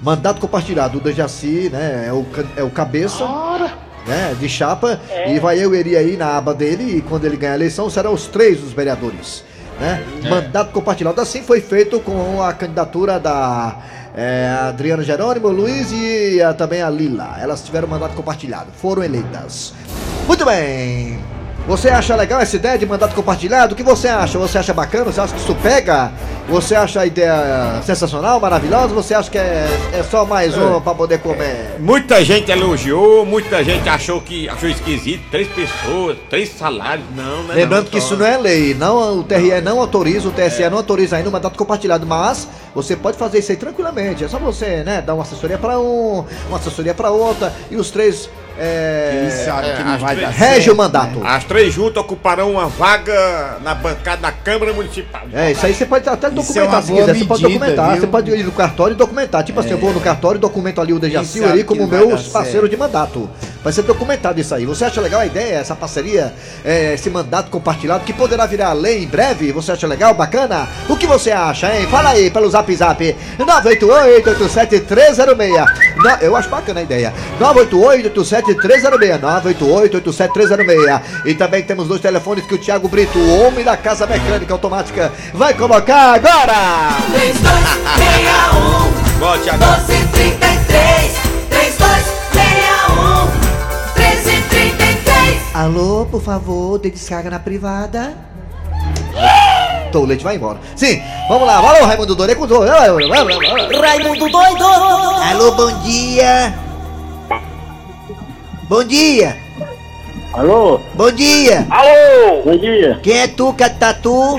Mandato 0.02 0.40
compartilhado. 0.40 0.98
O 0.98 1.00
Dejaci, 1.00 1.70
né, 1.72 2.06
é 2.08 2.12
o, 2.12 2.26
é 2.56 2.62
o 2.64 2.70
cabeça. 2.70 3.24
Né, 4.08 4.36
de 4.38 4.48
chapa. 4.48 5.00
E 5.28 5.38
vai 5.38 5.58
eu 5.58 5.62
e 5.62 5.66
o 5.66 5.74
Eri 5.74 5.96
aí 5.96 6.16
na 6.16 6.36
aba 6.36 6.52
dele. 6.52 6.96
E 6.96 7.00
quando 7.00 7.24
ele 7.24 7.36
ganhar 7.36 7.52
a 7.52 7.56
eleição, 7.56 7.88
serão 7.88 8.12
os 8.12 8.26
três 8.26 8.62
os 8.62 8.72
vereadores. 8.72 9.44
Né? 9.80 10.02
Mandato 10.28 10.70
compartilhado. 10.72 11.20
Assim 11.20 11.42
foi 11.42 11.60
feito 11.60 12.00
com 12.00 12.42
a 12.42 12.52
candidatura 12.52 13.20
da 13.20 13.76
é, 14.14 14.56
Adriana 14.68 15.02
Jerônimo, 15.02 15.48
Luiz 15.48 15.92
e 15.92 16.40
a- 16.42 16.54
também 16.54 16.80
a 16.82 16.88
Lila. 16.88 17.36
Elas 17.40 17.62
tiveram 17.62 17.86
mandato 17.86 18.14
compartilhado. 18.14 18.68
Foram 18.80 19.02
eleitas. 19.04 19.74
Muito 20.26 20.44
bem. 20.44 21.18
Você 21.68 21.88
acha 21.90 22.14
legal 22.14 22.40
essa 22.40 22.54
ideia 22.56 22.78
de 22.78 22.86
mandato 22.86 23.14
compartilhado? 23.14 23.74
O 23.74 23.76
que 23.76 23.82
você 23.82 24.06
acha? 24.08 24.38
Você 24.38 24.56
acha 24.56 24.72
bacana? 24.72 25.06
Você 25.12 25.20
acha 25.20 25.34
que 25.34 25.40
isso 25.40 25.54
pega? 25.56 26.12
Você 26.48 26.76
acha 26.76 27.00
a 27.00 27.06
ideia 27.06 27.82
sensacional, 27.82 28.38
maravilhosa? 28.38 28.94
Você 28.94 29.14
acha 29.14 29.28
que 29.28 29.36
é, 29.36 29.66
é 29.92 30.02
só 30.04 30.24
mais 30.24 30.56
uma 30.56 30.80
pra 30.80 30.94
poder 30.94 31.18
comer? 31.18 31.74
Muita 31.80 32.24
gente 32.24 32.50
elogiou, 32.50 33.26
muita 33.26 33.64
gente 33.64 33.88
achou 33.88 34.20
que 34.20 34.48
achou 34.48 34.68
esquisito. 34.68 35.22
Três 35.28 35.48
pessoas, 35.48 36.16
três 36.30 36.50
salários. 36.50 37.04
Não, 37.16 37.42
né? 37.44 37.54
Lembrando 37.54 37.90
que 37.90 37.98
isso 37.98 38.16
não 38.16 38.24
é 38.24 38.38
lei, 38.38 38.74
não, 38.74 39.18
o 39.18 39.24
TRE 39.24 39.60
não 39.60 39.80
autoriza, 39.80 40.28
o 40.28 40.30
TSE 40.30 40.70
não 40.70 40.78
autoriza 40.78 41.16
ainda 41.16 41.28
o 41.28 41.32
mandato 41.32 41.58
compartilhado, 41.58 42.06
mas 42.06 42.48
você 42.74 42.94
pode 42.94 43.18
fazer 43.18 43.40
isso 43.40 43.50
aí 43.50 43.58
tranquilamente. 43.58 44.22
É 44.22 44.28
só 44.28 44.38
você, 44.38 44.84
né, 44.84 45.02
dar 45.02 45.14
uma 45.14 45.24
assessoria 45.24 45.58
pra 45.58 45.80
um, 45.80 46.24
uma 46.48 46.58
assessoria 46.58 46.94
pra 46.94 47.10
outra 47.10 47.52
e 47.70 47.76
os 47.76 47.90
três 47.90 48.30
é, 48.58 49.28
Quem 49.28 49.44
sabe 49.44 49.72
que 49.76 49.82
não 49.82 49.94
as 49.94 50.00
vai 50.00 50.16
dar 50.16 50.28
rege 50.30 50.70
o 50.70 50.76
mandato. 50.76 51.20
As 51.24 51.44
três 51.44 51.72
juntas 51.74 52.02
ocuparão 52.02 52.52
uma 52.52 52.66
vaga 52.68 53.56
na 53.62 53.74
bancada 53.74 54.22
da 54.22 54.32
Câmara 54.32 54.72
Municipal. 54.72 55.22
É, 55.32 55.52
isso 55.52 55.64
aí 55.66 55.74
você 55.74 55.86
pode 55.86 56.08
até 56.08 56.28
Isso 56.28 56.58
é 56.58 56.62
documentar 56.62 56.82
se 56.82 56.92
quiser. 56.92 57.14
Você 57.14 57.24
pode 57.24 57.42
documentar, 57.42 57.90
viu? 57.92 58.00
você 58.00 58.06
pode 58.06 58.30
ir 58.30 58.44
no 58.44 58.52
cartório 58.52 58.94
e 58.94 58.96
documentar. 58.96 59.44
Tipo 59.44 59.60
assim, 59.60 59.70
eu 59.70 59.78
vou 59.78 59.92
no 59.92 60.00
cartório 60.00 60.38
e 60.38 60.40
documento 60.40 60.80
ali 60.80 60.92
o 60.92 60.98
Dejaci 60.98 61.42
ali 61.44 61.64
como 61.64 61.86
parceiros 61.88 62.32
certo. 62.32 62.68
de 62.68 62.76
mandato. 62.76 63.28
Vai 63.62 63.72
ser 63.72 63.82
documentado 63.82 64.40
isso 64.40 64.54
aí. 64.54 64.64
Você 64.64 64.84
acha 64.84 65.00
legal 65.00 65.20
a 65.20 65.26
ideia, 65.26 65.56
essa 65.56 65.74
parceria, 65.74 66.32
é, 66.64 66.94
esse 66.94 67.10
mandato 67.10 67.50
compartilhado 67.50 68.04
que 68.04 68.12
poderá 68.12 68.46
virar 68.46 68.72
lei 68.72 69.02
em 69.02 69.06
breve? 69.08 69.50
Você 69.52 69.72
acha 69.72 69.86
legal, 69.88 70.14
bacana? 70.14 70.68
O 70.88 70.96
que 70.96 71.06
você 71.06 71.32
acha, 71.32 71.74
hein? 71.76 71.86
Fala 71.88 72.10
aí 72.10 72.30
pelo 72.30 72.48
zap 72.48 72.72
zap 72.74 73.16
988-87306. 73.38 75.66
No- 75.96 76.10
Eu 76.20 76.36
acho 76.36 76.48
bacana 76.48 76.78
a 76.80 76.82
ideia. 76.84 77.12
988-87306. 77.40 78.45
988-87306. 78.54 81.02
E 81.24 81.34
também 81.34 81.62
temos 81.62 81.86
dois 81.88 82.00
telefones 82.00 82.44
que 82.46 82.54
o 82.54 82.58
Thiago 82.58 82.88
Brito, 82.88 83.18
o 83.18 83.46
homem 83.46 83.64
da 83.64 83.76
casa 83.76 84.06
mecânica 84.06 84.52
automática, 84.52 85.12
vai 85.34 85.54
colocar 85.54 86.14
agora. 86.14 86.88
3261 87.12 89.18
Boa, 89.18 89.38
Thiago. 89.38 89.64
1233 89.64 91.12
3261 91.50 93.26
1333 93.96 95.36
Alô, 95.54 96.06
por 96.06 96.22
favor, 96.22 96.78
dê 96.78 96.90
descarga 96.90 97.30
na 97.30 97.38
privada. 97.38 98.14
Tô, 99.90 100.00
o 100.00 100.04
leite 100.04 100.22
vai 100.24 100.36
embora. 100.36 100.58
Sim, 100.74 101.00
vamos 101.28 101.46
lá. 101.46 101.56
Alô, 101.56 101.86
Raimundo 101.86 102.14
Doido. 102.14 102.64
é 102.64 102.68
Raimundo 103.86 104.28
doido 104.28 104.64
Alô, 104.64 105.52
bom 105.52 105.80
dia. 105.80 106.52
Bom 108.68 108.84
dia. 108.84 109.36
Alô? 110.32 110.80
Bom 110.94 111.10
dia. 111.12 111.66
Alô? 111.70 112.42
Bom 112.44 112.56
dia. 112.56 112.98
Quem 113.02 113.18
é 113.18 113.26
tu, 113.28 113.52
Catatu? 113.54 114.36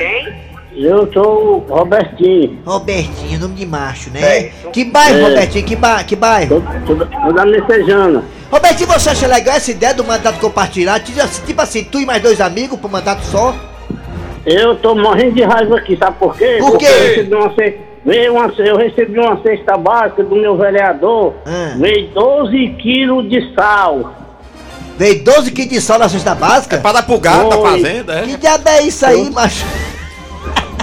Eu 0.75 1.11
sou 1.11 1.65
o 1.67 1.73
Robertinho. 1.73 2.59
Robertinho, 2.65 3.39
nome 3.39 3.55
de 3.55 3.65
macho, 3.65 4.11
né? 4.11 4.51
Que 4.71 4.83
bairro, 4.85 5.17
É. 5.19 5.23
Robertinho? 5.29 5.65
Que, 5.65 5.75
ba 5.75 6.03
que 6.03 6.15
bairro? 6.15 6.61
Tô, 6.85 6.95
tô, 6.95 7.05
tô 7.05 7.33
da 7.33 7.45
Messejana. 7.45 8.23
Robertinho, 8.51 8.87
você 8.89 9.09
acha 9.09 9.27
legal 9.27 9.55
essa 9.55 9.71
ideia 9.71 9.93
do 9.93 10.03
mandato 10.03 10.39
compartilhado? 10.39 11.03
Tipo 11.03 11.19
assim, 11.21 11.45
Tipo 11.45 11.61
assim, 11.61 11.83
tu 11.83 11.99
e 11.99 12.05
mais 12.05 12.21
dois 12.21 12.39
amigos 12.39 12.79
pro 12.79 12.89
mandato 12.89 13.23
só? 13.25 13.55
Eu 14.45 14.75
tô 14.75 14.93
morrendo 14.95 15.33
de 15.35 15.43
raiva 15.43 15.77
aqui, 15.77 15.97
sabe 15.97 16.17
por 16.19 16.37
quê? 16.37 16.57
Por 16.59 16.71
Porque 16.71 16.85
quê? 16.85 16.91
Eu 16.93 17.07
recebi 17.09 17.35
uma, 17.35 17.53
ce- 17.55 17.77
veio 18.05 18.33
uma, 18.33 18.51
eu 18.57 18.77
recebi 18.77 19.19
uma 19.19 19.41
cesta 19.41 19.77
básica 19.77 20.23
do 20.23 20.35
meu 20.35 20.57
vereador. 20.57 21.33
Ah. 21.45 21.75
Veio 21.77 22.09
12 22.09 22.75
quilos 22.79 23.29
de 23.29 23.53
sal. 23.53 24.13
Veio 24.97 25.23
12 25.23 25.51
quilos 25.51 25.69
de 25.69 25.81
sal 25.81 25.99
na 25.99 26.09
cesta 26.09 26.33
básica? 26.33 26.77
Pra 26.77 26.91
dar 26.91 27.03
pro 27.03 27.19
gato 27.19 27.49
da 27.49 27.57
Oi. 27.57 27.71
fazenda, 27.71 28.13
é? 28.19 28.21
Que 28.23 28.37
diabo 28.37 28.69
é 28.69 28.81
isso 28.83 29.05
aí, 29.05 29.29
macho? 29.29 29.65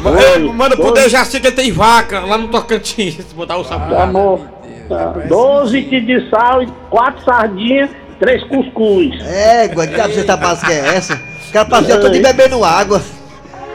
É, 0.05 0.39
Oi. 0.39 0.53
manda 0.53 0.77
pro. 0.77 0.93
Dejaci 0.93 1.41
que 1.41 1.51
tem 1.51 1.73
vaca 1.73 2.21
lá 2.21 2.37
no 2.37 2.49
Tocantins. 2.49 3.17
Se 3.17 3.35
botar 3.35 3.57
o 3.57 3.65
sapo. 3.65 3.95
Tá 3.95 4.07
bom. 4.07 4.47
Tá. 4.89 5.15
12 5.29 5.83
quilos 5.83 6.07
de 6.07 6.31
sal 6.31 6.63
e 6.63 6.67
4 6.91 7.25
sardinhas, 7.25 7.91
3 8.21 8.45
cuscuz. 8.45 9.15
É, 9.27 9.67
que 9.69 9.75
diabo 9.87 10.09
de 10.09 10.15
cesta 10.15 10.37
básica 10.37 10.73
é 10.73 10.97
essa? 10.97 11.15
O 11.49 11.53
cara 11.53 11.65
passou 11.65 12.01
todo 12.01 12.13
dia 12.13 12.23
bebendo 12.23 12.63
água. 12.63 13.01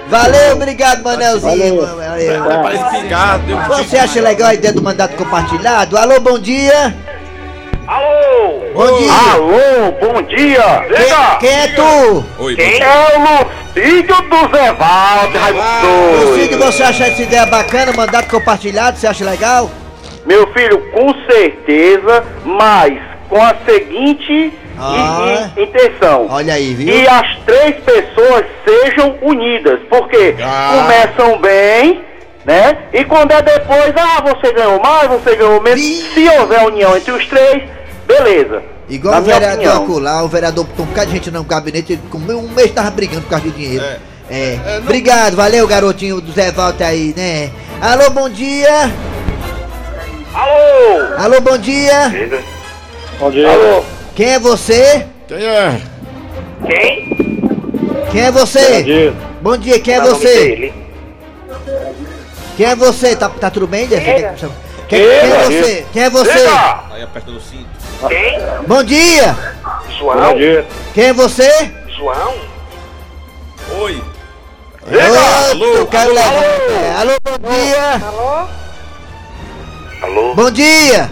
Valeu, 0.09 0.53
obrigado, 0.53 1.03
Manelzinho. 1.03 1.85
Valeu. 1.85 1.95
Valeu. 1.95 3.39
Deu 3.45 3.57
um 3.57 3.67
Você 3.67 3.97
acha 3.97 4.19
legal 4.21 4.49
a 4.49 4.53
ideia 4.55 4.73
do 4.73 4.81
mandato 4.81 5.15
compartilhado? 5.15 5.97
Alô, 5.97 6.19
bom 6.19 6.39
dia. 6.39 6.95
Alô? 7.87 8.59
Bom 8.73 8.97
dia. 8.97 9.11
Alô, 9.33 9.91
bom 9.99 10.21
dia! 10.21 10.85
Quem, 10.87 11.39
quem 11.39 11.59
é 11.59 11.67
tu? 11.69 12.25
Oi, 12.37 12.55
Quem 12.55 12.79
é 12.81 13.17
o 13.17 13.75
Lucídio 13.75 14.15
do 14.15 14.55
Zé 14.57 14.73
Valde, 14.73 15.37
Raimundo? 15.37 16.29
Lucido, 16.29 16.57
você 16.59 16.83
acha 16.83 17.05
essa 17.07 17.21
ideia 17.21 17.47
bacana, 17.47 17.91
mandato 17.93 18.29
compartilhado? 18.29 18.97
Você 18.97 19.07
acha 19.07 19.25
legal? 19.25 19.71
Meu 20.25 20.45
filho, 20.53 20.79
com 20.91 21.13
certeza, 21.31 22.23
mas 22.45 23.08
com 23.29 23.41
a 23.41 23.53
seguinte 23.65 24.51
Ah. 24.77 25.49
i- 25.55 25.59
i- 25.59 25.63
intenção. 25.63 26.27
Olha 26.29 26.53
aí, 26.55 26.73
viu? 26.73 26.87
Que 26.87 27.07
as 27.07 27.37
três 27.45 27.75
pessoas 27.83 28.45
sejam 28.65 29.15
unidas, 29.21 29.79
porque 29.89 30.35
Ah. 30.41 30.71
começam 30.81 31.39
bem, 31.39 32.03
né? 32.45 32.77
E 32.93 33.03
quando 33.05 33.31
é 33.31 33.41
depois, 33.41 33.93
ah, 33.95 34.21
você 34.21 34.51
ganhou 34.53 34.81
mais, 34.81 35.07
você 35.09 35.35
ganhou 35.35 35.61
menos. 35.61 35.79
Ih. 35.81 36.03
Se 36.13 36.27
houver 36.39 36.65
união 36.65 36.95
entre 36.97 37.11
os 37.11 37.25
três, 37.27 37.63
beleza. 38.07 38.63
Igual 38.89 39.13
Na 39.15 39.19
o 39.19 39.23
minha 39.23 39.39
vereador 39.39 39.83
acolá, 39.83 40.23
o 40.23 40.27
vereador 40.27 40.65
botou 40.65 40.83
um 40.83 40.89
bocado 40.89 41.07
de 41.07 41.13
gente 41.13 41.29
no 41.29 41.43
gabinete, 41.43 41.93
ele 41.93 42.01
com 42.09 42.17
um 42.17 42.49
mês 42.49 42.71
tava 42.71 42.89
brigando 42.89 43.21
por 43.21 43.29
causa 43.29 43.45
de 43.45 43.51
dinheiro. 43.51 43.83
É. 43.85 43.97
É. 44.31 44.53
É, 44.53 44.59
não- 44.75 44.77
Obrigado, 44.79 45.35
valeu, 45.35 45.67
garotinho 45.67 46.19
do 46.21 46.31
Zé 46.31 46.51
Walter 46.51 46.85
aí, 46.85 47.13
né? 47.15 47.51
Alô, 47.81 48.09
bom 48.11 48.29
dia. 48.29 48.91
Alô? 50.33 51.15
Alô, 51.17 51.41
bom 51.41 51.57
dia. 51.57 52.11
Bom 53.19 53.29
dia. 53.31 53.51
Alô? 53.51 53.83
Quem 54.15 54.29
é 54.29 54.39
você? 54.39 55.05
Quem 55.27 55.45
é? 55.45 55.81
Quem? 56.65 57.09
Quem 58.11 58.21
é 58.21 58.31
você? 58.31 59.13
Bom 59.41 59.57
dia, 59.57 59.77
quem 59.81 59.95
é 59.95 60.01
você? 60.01 60.73
Quem 62.55 62.65
é 62.65 62.75
você? 62.75 63.17
Tá, 63.17 63.27
tá 63.27 63.49
tudo 63.51 63.67
bem, 63.67 63.87
Jeff? 63.87 64.05
Quem, 64.05 64.15
quem, 64.87 64.99
quem 64.99 65.01
é 65.01 65.43
você? 65.43 65.85
Quem 65.91 66.03
é 66.03 66.09
você? 66.09 66.47
Aí 66.91 67.03
aperta 67.03 67.29
no 67.31 67.41
cinto. 67.41 67.67
Quem? 68.07 68.39
Bom 68.65 68.83
dia! 68.83 69.35
João? 69.97 70.35
Quem 70.93 71.03
é 71.03 71.13
você? 71.13 71.71
João? 71.97 72.35
Oi. 73.81 74.01
Ô, 75.81 75.85
cara 75.87 76.07
legal. 76.07 76.33
É, 76.33 76.95
Alô, 77.01 77.11
bom 77.21 77.37
dia! 77.49 78.01
Alô? 80.01 80.35
Bom 80.35 80.51
dia! 80.51 81.11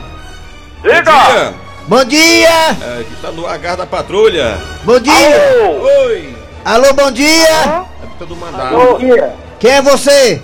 Diga. 0.81 1.66
Bom 1.87 2.03
dia! 2.03 2.49
É, 2.49 3.03
que 3.03 3.15
tá 3.21 3.31
no 3.31 3.47
agar 3.47 3.77
da 3.77 3.85
patrulha. 3.85 4.57
Bom 4.83 4.99
dia! 4.99 5.13
Alô? 5.13 5.87
Oi. 6.07 6.35
Alô, 6.65 6.93
bom 6.93 7.09
dia! 7.11 7.85
É 8.03 8.07
todo 8.19 8.35
mandado. 8.35 8.75
Bom 8.75 8.97
dia. 8.97 9.33
Quem 9.57 9.71
é 9.71 9.81
você? 9.81 10.41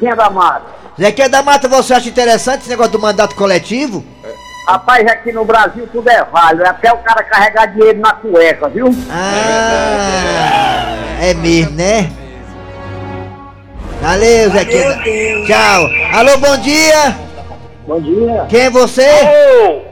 Quem 0.00 0.10
é 0.10 0.16
da 0.16 0.28
mata? 0.28 0.76
Zequinha 0.98 1.28
da 1.28 1.42
Mata, 1.42 1.68
você 1.68 1.92
acha 1.92 2.08
interessante 2.08 2.62
esse 2.62 2.70
negócio 2.70 2.92
do 2.92 2.98
mandato 2.98 3.36
coletivo? 3.36 4.02
Rapaz, 4.66 5.06
aqui 5.06 5.30
no 5.30 5.44
Brasil 5.44 5.86
tudo 5.92 6.08
é 6.08 6.24
válido, 6.24 6.64
é 6.64 6.68
até 6.68 6.92
o 6.92 6.96
cara 6.98 7.22
carregar 7.22 7.66
dinheiro 7.66 8.00
na 8.00 8.14
cueca, 8.14 8.68
viu? 8.68 8.86
Ah, 9.10 10.96
é 11.20 11.34
mesmo, 11.34 11.76
né? 11.76 12.10
Valeu, 14.00 14.50
Zequinha. 14.50 14.98
Tchau. 15.46 15.86
Alô, 16.18 16.38
bom 16.38 16.56
dia! 16.56 17.16
Bom 17.86 18.00
dia. 18.00 18.46
Quem 18.48 18.60
é 18.62 18.70
você? 18.70 19.06
Ô! 19.06 19.85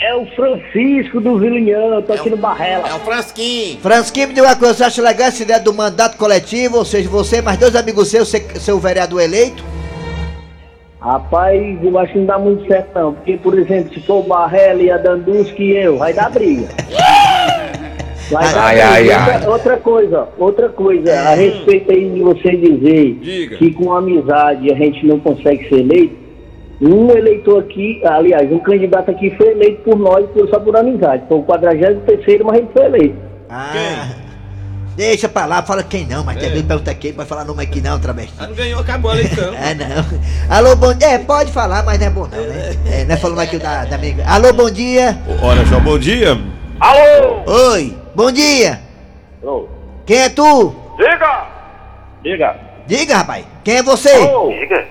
É 0.00 0.14
o 0.14 0.24
Francisco 0.26 1.20
do 1.20 1.38
Vilinhão, 1.38 2.00
tô 2.02 2.12
aqui 2.12 2.30
no 2.30 2.36
Barrela. 2.36 2.88
É 2.88 2.94
o 2.94 3.00
Frasquinho. 3.00 3.78
Fransquinho, 3.80 4.28
me 4.28 4.34
diga 4.34 4.46
uma 4.46 4.54
coisa, 4.56 4.74
você 4.74 4.84
acha 4.84 5.02
legal 5.02 5.26
essa 5.26 5.42
ideia 5.42 5.58
do 5.58 5.74
mandato 5.74 6.16
coletivo? 6.16 6.78
Ou 6.78 6.84
seja, 6.84 7.08
você 7.08 7.42
mais 7.42 7.58
dois 7.58 7.74
amigos 7.74 8.08
seus, 8.08 8.28
ser, 8.28 8.42
ser 8.60 8.72
o 8.72 8.78
vereador 8.78 9.20
eleito? 9.20 9.64
Rapaz, 11.00 11.78
eu 11.82 11.98
acho 11.98 12.12
que 12.12 12.18
não 12.20 12.26
dá 12.26 12.38
muito 12.38 12.66
certo 12.68 12.90
não, 12.94 13.14
porque, 13.14 13.36
por 13.38 13.58
exemplo, 13.58 13.92
se 13.92 14.00
for 14.00 14.20
o 14.20 14.22
Barrela 14.22 14.82
e 14.82 14.90
a 14.90 14.98
Danduski 14.98 15.64
e 15.64 15.76
eu, 15.76 15.98
vai 15.98 16.12
dar 16.12 16.30
briga. 16.30 16.68
Vai 18.30 18.44
dar 18.52 18.60
Ai, 18.60 18.74
briga. 18.74 19.16
ai, 19.16 19.32
outra, 19.34 19.50
outra 19.50 19.76
coisa, 19.78 20.28
outra 20.36 20.68
coisa, 20.68 21.18
a 21.18 21.34
respeito 21.34 21.90
aí 21.90 22.10
de 22.10 22.20
você 22.20 22.54
dizer 22.56 23.14
Diga. 23.22 23.56
que 23.56 23.72
com 23.72 23.90
amizade 23.90 24.70
a 24.70 24.76
gente 24.76 25.06
não 25.06 25.18
consegue 25.18 25.66
ser 25.66 25.76
eleito, 25.76 26.27
um 26.80 27.10
eleitor 27.10 27.60
aqui, 27.64 28.00
aliás, 28.04 28.50
um 28.52 28.58
candidato 28.60 29.10
aqui 29.10 29.34
foi 29.36 29.48
eleito 29.48 29.82
por 29.82 29.98
nós 29.98 30.28
por- 30.30 30.48
só 30.48 30.60
por 30.60 30.76
amizade. 30.76 31.24
Foi 31.28 31.38
o 31.38 31.42
43 31.42 32.42
mas 32.44 32.58
ele 32.58 32.68
foi 32.72 32.84
eleito. 32.84 33.16
Ah, 33.50 34.08
deixa 34.96 35.28
pra 35.28 35.46
lá, 35.46 35.62
fala 35.62 35.82
quem 35.82 36.06
não, 36.06 36.22
mas 36.24 36.36
tem 36.38 36.50
vezes 36.50 36.66
pergunta 36.66 36.94
quem, 36.94 37.12
vai 37.12 37.26
falar 37.26 37.44
nome 37.44 37.62
aqui 37.62 37.80
não, 37.80 37.98
travesti. 37.98 38.34
Ah, 38.38 38.46
não 38.46 38.54
ganhou, 38.54 38.80
acabou 38.80 39.10
a 39.10 39.14
eleição. 39.14 39.52
É 39.58 39.74
não. 39.74 40.56
Alô, 40.56 40.76
bom 40.76 40.94
dia. 40.94 41.08
É, 41.08 41.18
pode 41.18 41.50
falar, 41.50 41.82
mas 41.84 41.98
não 41.98 42.06
é 42.06 42.10
bom 42.10 42.26
não, 42.26 42.38
né? 42.44 42.70
É, 42.92 43.04
não 43.04 43.14
é 43.14 43.16
falando 43.16 43.40
aqui 43.40 43.58
da, 43.58 43.84
da 43.84 43.96
amiga. 43.96 44.24
Alô, 44.26 44.52
bom 44.52 44.70
dia. 44.70 45.18
Olha 45.42 45.66
só, 45.66 45.80
bom 45.80 45.98
dia. 45.98 46.38
Oi, 47.46 47.96
bom 48.14 48.30
dia. 48.30 48.80
Ô, 49.42 49.66
Quem 50.06 50.18
é 50.18 50.28
tu? 50.28 50.74
Diga! 50.96 51.46
Diga! 52.22 52.56
Diga, 52.86 53.16
rapaz. 53.16 53.44
Quem 53.64 53.78
é 53.78 53.82
você? 53.82 54.10
Diga. 54.10 54.84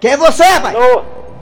Quem 0.00 0.12
é 0.12 0.16
você, 0.16 0.44
rapaz? 0.44 0.76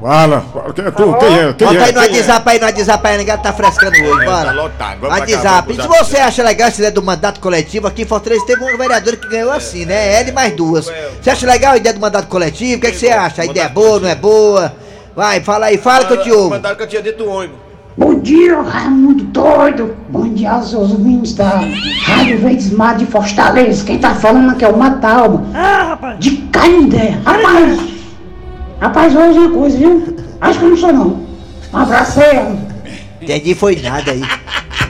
Fala, 0.00 0.44
fala, 0.52 0.72
quem 0.75 0.84
é 0.84 0.90
tu? 0.90 1.14
Quem 1.18 1.38
é? 1.38 1.52
Quem 1.54 1.66
Bota 1.68 1.80
aí 1.84 1.88
é? 1.88 1.92
no 1.92 2.00
WhatsApp 2.00 2.50
aí, 2.50 2.58
no 2.58 2.66
WhatsApp 2.66 3.08
aí, 3.08 3.18
ninguém 3.18 3.38
tá 3.38 3.52
frescando 3.52 3.96
hoje, 3.96 4.25
Tá 4.26 4.30
bora. 4.30 4.52
lotado. 4.52 5.00
Vamos 5.00 5.18
WhatsApp. 5.18 5.72
E 5.72 5.82
se 5.82 5.88
você 5.88 6.16
acha 6.18 6.42
legal 6.42 6.68
essa 6.68 6.76
ideia 6.78 6.92
do 6.92 7.02
mandato 7.02 7.40
coletivo, 7.40 7.86
aqui 7.86 8.02
em 8.02 8.06
Fortaleza 8.06 8.44
teve 8.46 8.62
um 8.62 8.76
vereador 8.76 9.16
que 9.16 9.28
ganhou 9.28 9.50
assim, 9.52 9.84
né? 9.86 10.20
Ele 10.20 10.32
mais 10.32 10.54
duas. 10.54 10.86
Você 11.20 11.30
acha 11.30 11.46
legal 11.46 11.72
a 11.72 11.76
ideia 11.78 11.94
do 11.94 12.00
mandato 12.00 12.28
coletivo? 12.28 12.76
O 12.76 12.80
que, 12.80 12.86
é 12.88 12.90
que 12.90 12.98
você 12.98 13.08
acha? 13.08 13.42
A 13.42 13.46
ideia 13.46 13.64
é 13.64 13.68
boa, 13.68 13.98
não 14.00 14.08
é 14.08 14.14
boa? 14.14 14.72
Vai, 15.14 15.40
fala 15.40 15.66
aí, 15.66 15.78
fala 15.78 16.04
que 16.04 16.12
eu 16.12 16.22
te 16.22 16.30
ouvo. 16.30 16.50
Mandaram 16.50 16.76
que 16.76 16.82
eu 16.82 16.88
tinha 16.88 17.00
dentro 17.02 17.25
do 17.25 17.30
ônibus. 17.30 17.56
Bom 17.96 18.18
dia, 18.20 18.60
Raimundo 18.60 19.25
Doido. 19.25 19.96
Bom 20.10 20.28
dia 20.34 20.52
aos 20.52 20.68
seus 20.68 20.90
ouvintes 20.92 21.32
da 21.34 21.62
Rádio 22.04 22.38
Verdes 22.40 22.70
Mar 22.70 22.94
de 22.96 23.06
Fortaleza. 23.06 23.82
Quem 23.82 23.98
tá 23.98 24.14
falando 24.14 24.50
aqui 24.50 24.62
é 24.66 24.68
o 24.68 24.76
Matalma. 24.76 25.42
Ah, 25.54 25.82
rapaz. 25.90 26.18
De 26.18 26.36
Canindé. 26.52 27.16
Rapaz, 27.25 27.80
rapaz, 28.80 29.14
hoje 29.14 29.38
é 29.38 29.40
uma 29.40 29.50
coisa, 29.50 29.78
viu? 29.78 30.16
Acho 30.40 30.59
que 30.59 30.64
eu 30.64 30.68
não 30.71 30.76
sou, 30.76 30.92
não. 30.92 31.26
Um 31.73 31.78
abraço 31.78 32.21
aí. 32.21 32.59
Entendi, 33.21 33.54
foi 33.54 33.76
nada 33.76 34.12
aí. 34.12 34.21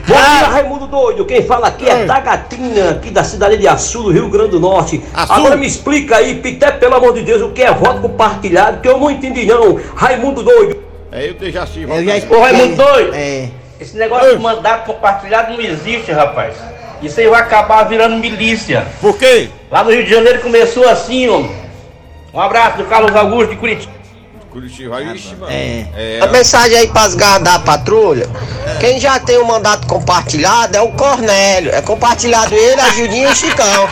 Bom 0.07 0.15
dia, 0.15 0.47
Raimundo 0.47 0.87
Doido. 0.87 1.25
Quem 1.25 1.43
fala 1.43 1.67
aqui 1.67 1.87
é 1.87 2.05
da 2.05 2.19
Gatinha, 2.19 2.91
aqui 2.91 3.09
da 3.09 3.23
cidade 3.23 3.57
de 3.57 3.67
Açu, 3.67 4.03
do 4.03 4.11
Rio 4.11 4.29
Grande 4.29 4.51
do 4.51 4.59
Norte. 4.59 5.03
Açu. 5.13 5.33
Agora 5.33 5.57
me 5.57 5.67
explica 5.67 6.17
aí, 6.17 6.35
Pité, 6.35 6.71
pelo 6.71 6.95
amor 6.95 7.13
de 7.13 7.23
Deus, 7.23 7.41
o 7.41 7.49
que 7.49 7.61
é 7.61 7.73
voto 7.73 8.01
compartilhado, 8.01 8.79
que 8.79 8.87
eu 8.87 8.97
não 8.97 9.11
entendi 9.11 9.45
não. 9.45 9.79
Raimundo 9.95 10.43
Doido. 10.43 10.81
É 11.11 11.29
eu 11.29 11.35
que 11.35 11.51
já 11.51 11.65
Eu 11.75 12.05
já 12.05 12.35
Ô, 12.35 12.41
Raimundo 12.41 12.75
Doido. 12.75 13.13
É. 13.13 13.49
Esse 13.79 13.97
negócio 13.97 14.35
de 14.35 14.41
mandato 14.41 14.85
compartilhado 14.85 15.53
não 15.53 15.61
existe, 15.61 16.11
rapaz. 16.11 16.55
Isso 17.01 17.19
aí 17.19 17.27
vai 17.27 17.41
acabar 17.41 17.83
virando 17.83 18.17
milícia. 18.17 18.87
Por 19.01 19.17
quê? 19.17 19.49
Lá 19.69 19.83
no 19.83 19.91
Rio 19.91 20.03
de 20.03 20.09
Janeiro 20.09 20.41
começou 20.41 20.87
assim, 20.87 21.27
ó. 21.27 21.43
Um 22.37 22.39
abraço 22.39 22.77
do 22.77 22.83
Carlos 22.85 23.15
Augusto 23.15 23.49
de 23.49 23.55
Curitiba. 23.55 23.91
Curitiba, 24.51 25.01
ixi, 25.01 25.35
mano. 25.35 25.51
É. 25.51 25.85
É. 25.97 26.19
A 26.21 26.27
mensagem 26.27 26.77
aí 26.77 26.87
pras 26.87 27.15
garras 27.15 27.41
da 27.41 27.57
patrulha. 27.57 28.27
Quem 28.79 28.99
já 28.99 29.19
tem 29.19 29.39
o 29.39 29.45
mandato 29.47 29.87
compartilhado 29.87 30.77
é 30.77 30.81
o 30.81 30.89
Cornélio. 30.91 31.73
É 31.73 31.81
compartilhado 31.81 32.53
ele, 32.53 32.79
a 32.79 32.89
Gildinha 32.89 33.29
e 33.29 33.31
o 33.31 33.35
Chicão. 33.35 33.89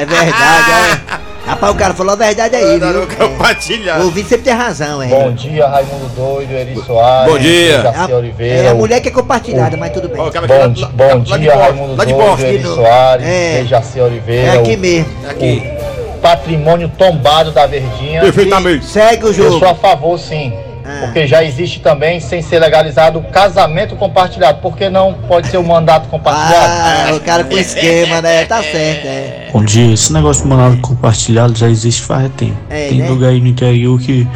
É 0.00 0.04
verdade, 0.04 0.70
é. 0.72 1.20
Rapaz, 1.46 1.72
o 1.72 1.76
cara 1.76 1.94
falou 1.94 2.12
a 2.14 2.16
verdade 2.16 2.56
aí, 2.56 2.72
Mandaram 2.80 3.06
viu? 3.06 3.16
compartilhar. 3.16 3.96
É. 3.98 4.00
O 4.00 4.04
ouvinte 4.06 4.28
sempre 4.28 4.44
tem 4.44 4.54
razão, 4.54 5.00
é. 5.02 5.06
Bom 5.06 5.32
dia, 5.32 5.68
Raimundo 5.68 6.08
Doido, 6.16 6.52
Eri 6.52 6.82
Soares. 6.84 7.32
Bom 7.32 7.38
dia. 7.38 7.82
Jaci 7.82 8.10
É 8.10 8.12
a, 8.12 8.16
Oliveira. 8.16 8.62
é 8.62 8.68
a 8.70 8.74
mulher 8.74 9.00
que 9.00 9.08
é 9.08 9.12
compartilhada, 9.12 9.76
mas 9.76 9.92
tudo 9.92 10.08
bem. 10.08 10.16
Bom, 10.16 10.30
bom 11.20 11.38
dia, 11.38 11.54
Raimundo 11.56 11.94
Doido. 11.96 12.40
Eri 12.44 12.62
Soares, 12.64 13.26
É. 13.26 13.64
Jaci 13.66 14.00
Oliveira. 14.00 14.54
É 14.54 14.58
aqui 14.58 14.76
mesmo. 14.76 15.08
Aqui. 15.28 15.79
Patrimônio 16.20 16.88
tombado 16.96 17.50
da 17.52 17.66
Verdinha. 17.66 18.20
Perfeitamente. 18.20 18.84
Segue 18.84 19.24
o 19.24 19.28
Eu 19.28 19.32
jogo. 19.34 19.58
sou 19.58 19.68
a 19.68 19.74
favor, 19.74 20.18
sim. 20.18 20.52
Ah. 20.84 21.02
Porque 21.02 21.26
já 21.26 21.44
existe 21.44 21.80
também, 21.80 22.18
sem 22.20 22.40
ser 22.42 22.58
legalizado, 22.58 23.18
o 23.18 23.22
casamento 23.22 23.94
compartilhado. 23.96 24.58
Por 24.60 24.76
que 24.76 24.88
não 24.88 25.12
pode 25.28 25.48
ser 25.48 25.58
o 25.58 25.62
mandato 25.64 26.08
compartilhado? 26.08 26.72
Ah, 27.12 27.14
o 27.14 27.20
cara 27.20 27.44
com 27.44 27.56
esquema, 27.56 28.20
né? 28.22 28.44
Tá 28.46 28.62
certo, 28.64 29.06
é. 29.06 29.48
Bom 29.52 29.62
dia, 29.64 29.92
esse 29.92 30.12
negócio 30.12 30.42
de 30.42 30.48
mandato 30.48 30.80
compartilhado 30.80 31.56
já 31.56 31.68
existe 31.68 32.02
faz 32.02 32.30
tempo. 32.36 32.56
É, 32.70 32.88
Tem 32.88 32.98
né? 32.98 33.08
lugar 33.08 33.28
aí 33.28 33.40
no 33.40 33.46
interior 33.48 34.00
que 34.00 34.26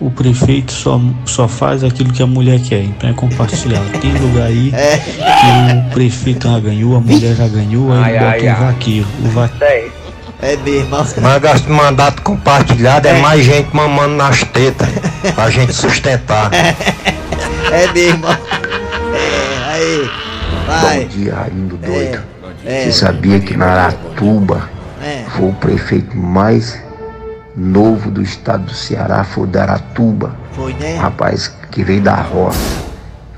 o 0.00 0.10
prefeito 0.10 0.72
só, 0.72 1.00
só 1.24 1.48
faz 1.48 1.82
aquilo 1.82 2.12
que 2.12 2.22
a 2.22 2.26
mulher 2.26 2.60
quer, 2.60 2.82
então 2.82 3.08
é 3.08 3.12
compartilhado. 3.14 3.88
Tem 4.00 4.12
lugar 4.12 4.46
aí 4.48 4.72
É. 4.76 4.98
que 4.98 5.88
o 5.88 5.90
prefeito 5.90 6.46
já 6.48 6.58
ganhou, 6.60 6.96
a 6.96 7.00
mulher 7.00 7.34
já 7.34 7.48
ganhou, 7.48 7.90
aí 7.92 7.98
Ai, 7.98 8.12
bota 8.18 8.26
ai, 8.26 8.42
um 8.42 8.50
ai. 8.50 8.72
vaqueiro. 8.72 9.06
O 9.24 9.28
vaqueiro 9.30 10.03
É 10.42 10.56
mesmo. 10.56 10.96
Mas 11.20 11.62
de 11.62 11.70
mandato 11.70 12.22
compartilhado 12.22 13.08
é 13.08 13.20
mais 13.20 13.44
gente 13.44 13.74
mamando 13.74 14.16
nas 14.16 14.42
tetas. 14.44 14.88
Pra 15.34 15.50
gente 15.50 15.72
sustentar. 15.72 16.50
É 17.72 17.92
mesmo. 17.92 18.26
É, 18.26 19.72
aí. 19.72 20.10
Vai. 20.66 21.04
dia, 21.04 21.34
Raimundo 21.34 21.78
É. 21.82 22.88
É. 22.88 22.90
sabia 22.90 23.40
que 23.40 23.56
na 23.56 23.66
Aratuba 23.66 24.68
É. 25.02 25.24
foi 25.30 25.48
o 25.48 25.52
prefeito 25.52 26.16
mais 26.16 26.82
novo 27.56 28.10
do 28.10 28.22
estado 28.22 28.64
do 28.64 28.74
Ceará, 28.74 29.24
foi 29.24 29.44
o 29.44 29.46
da 29.46 29.62
Aratuba. 29.62 30.34
Foi, 30.52 30.72
né? 30.74 30.96
rapaz 30.96 31.52
que 31.70 31.82
veio 31.82 32.00
da 32.00 32.14
roça, 32.14 32.58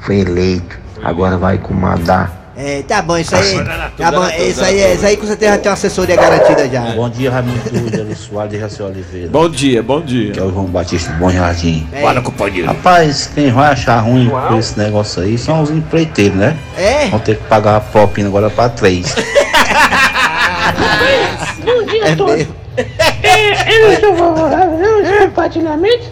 foi 0.01 0.21
eleito, 0.21 0.79
agora 1.03 1.37
vai 1.37 1.59
comandar. 1.59 2.36
É, 2.59 2.83
tá 2.89 3.03
bom, 3.03 3.19
isso 3.19 3.37
aí. 3.37 3.63
Tá 3.99 4.11
bom, 4.11 4.27
isso 4.29 4.65
aí, 4.65 4.95
isso 4.95 5.05
aí 5.05 5.17
com 5.19 5.27
certeza 5.27 5.53
já 5.53 5.59
tem 5.59 5.69
uma 5.69 5.75
assessoria 5.75 6.17
garantida 6.17 6.67
já. 6.69 6.81
Bom 6.93 7.11
dia, 7.11 7.31
Raimundo 7.31 7.61
Eli 7.93 8.15
Soares 8.15 8.51
de 8.51 8.59
Jaci 8.59 8.83
Oliveira. 8.83 9.29
Bom 9.29 9.49
dia, 9.49 9.83
bom 9.83 10.01
dia. 10.01 10.33
Que 10.33 10.41
é 10.41 10.43
o 10.43 10.51
João 10.51 10.65
Batista 10.65 11.13
Bom 11.13 11.31
Jardim. 11.31 11.87
É. 11.93 12.01
Fala, 12.01 12.23
companheiro. 12.23 12.67
Rapaz, 12.67 13.31
quem 13.35 13.53
vai 13.53 13.73
achar 13.73 13.99
ruim 13.99 14.31
com 14.49 14.59
esse 14.59 14.79
negócio 14.79 15.23
aí 15.23 15.37
são 15.37 15.61
os 15.61 15.71
empreiteiros, 15.71 16.39
né? 16.39 16.57
É? 16.79 17.09
Vão 17.09 17.21
ter 17.21 17.37
que 17.37 17.45
pagar 17.45 17.77
a 17.77 17.81
propina 17.81 18.29
agora 18.29 18.49
pra 18.49 18.71
três. 18.71 19.15
Bom 21.63 21.85
dia 21.85 22.05
É 22.07 22.13
a 22.13 22.17
todos. 22.17 22.47
É, 23.23 23.75
eu 23.75 23.89
não 23.91 24.01
sou 24.01 24.17
favorável 24.17 24.79
não, 24.79 24.99
aos 24.99 25.19
compartilhamentos, 25.19 26.09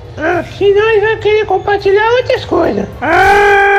senão 0.58 0.90
eles 0.90 1.02
vão 1.02 1.16
querer 1.18 1.44
compartilhar 1.46 2.10
outras 2.16 2.44
coisas. 2.46 2.86
Ah, 3.02 3.73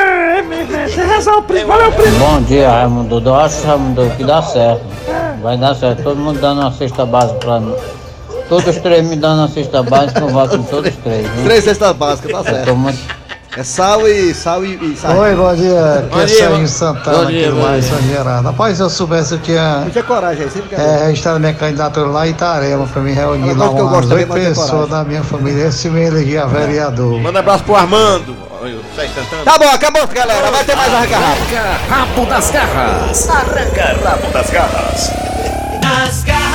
é 0.52 1.02
a 1.02 1.06
razão. 1.06 1.44
Valeu, 1.66 1.92
primo. 1.92 2.18
Bom 2.18 2.42
dia, 2.42 2.70
Raimundo. 2.70 3.22
Eu 3.24 3.34
acho, 3.34 3.66
Raimundo, 3.66 4.10
que 4.16 4.24
dá 4.24 4.42
certo. 4.42 4.84
Vai 5.42 5.56
dar 5.56 5.74
certo. 5.74 6.02
Todo 6.02 6.16
mundo 6.18 6.40
dando 6.40 6.60
uma 6.60 6.72
cesta 6.72 7.04
básica 7.04 7.38
pra 7.38 7.60
mim. 7.60 7.74
Todos 8.48 8.66
os 8.68 8.76
três 8.76 9.04
me 9.06 9.16
dando 9.16 9.40
uma 9.40 9.48
cesta 9.48 9.82
básica, 9.82 10.20
eu 10.20 10.28
voto 10.28 10.56
em 10.56 10.62
todos 10.62 10.90
os 10.90 10.96
três. 11.02 11.28
Viu? 11.28 11.44
Três 11.44 11.64
cestas 11.64 11.96
básicas, 11.96 12.30
tá 12.30 12.38
Eu 12.38 12.44
certo. 12.44 12.64
tô 12.66 12.76
muito... 12.76 13.15
É 13.58 13.62
sal 13.64 14.06
e 14.06 14.34
sal 14.34 14.62
e, 14.66 14.74
e 14.74 14.96
sal. 14.96 15.16
Oi, 15.16 15.34
bom 15.34 15.54
dia. 15.54 15.94
Aqui 16.00 16.08
Bom 16.10 16.20
é 16.20 16.26
Sérgio 16.28 16.68
Santana, 16.68 17.16
bom 17.16 17.22
aqui 17.24 17.32
dia, 17.32 17.50
Mais 17.52 17.84
dia. 17.86 17.94
São 17.94 18.02
Gerardo. 18.08 18.48
Rapaz, 18.48 18.76
se 18.76 18.82
eu 18.82 18.90
soubesse, 18.90 19.32
eu 19.32 19.38
tinha 19.38 19.76
Não 19.80 19.90
tinha 19.90 20.04
coragem 20.04 20.44
aí, 20.44 20.50
sempre 20.50 20.68
quer. 20.76 20.80
é, 20.80 21.06
registrado 21.06 21.40
minha 21.40 21.54
candidatura 21.54 22.06
lá 22.06 22.26
em 22.26 22.32
Itarema 22.32 22.86
pra 22.86 23.00
me 23.00 23.12
reunir 23.12 23.54
lá 23.54 23.68
que 23.68 23.80
umas 23.80 24.10
oito 24.10 24.32
pessoas 24.34 24.70
coragem. 24.70 24.90
da 24.90 25.04
minha 25.04 25.22
família. 25.22 25.68
Esse 25.68 25.88
me 25.88 26.02
elegia 26.02 26.46
vereador. 26.46 27.18
Manda 27.18 27.38
um 27.38 27.40
abraço 27.40 27.64
pro 27.64 27.76
Armando. 27.76 28.36
Santana. 28.94 29.42
Tá 29.44 29.58
bom, 29.58 29.68
acabou, 29.70 30.06
galera. 30.08 30.50
Vai 30.50 30.64
ter 30.64 30.76
mais 30.76 30.92
arranca 30.92 31.16
rápido. 31.16 31.56
Arranca 31.56 31.94
rabo 31.94 32.26
das 32.26 32.50
garras. 32.50 33.28
Arranca 33.30 33.96
rabo 34.04 34.32
das 34.32 34.50
garras. 34.50 35.10
Nas 35.82 36.24
garras 36.24 36.45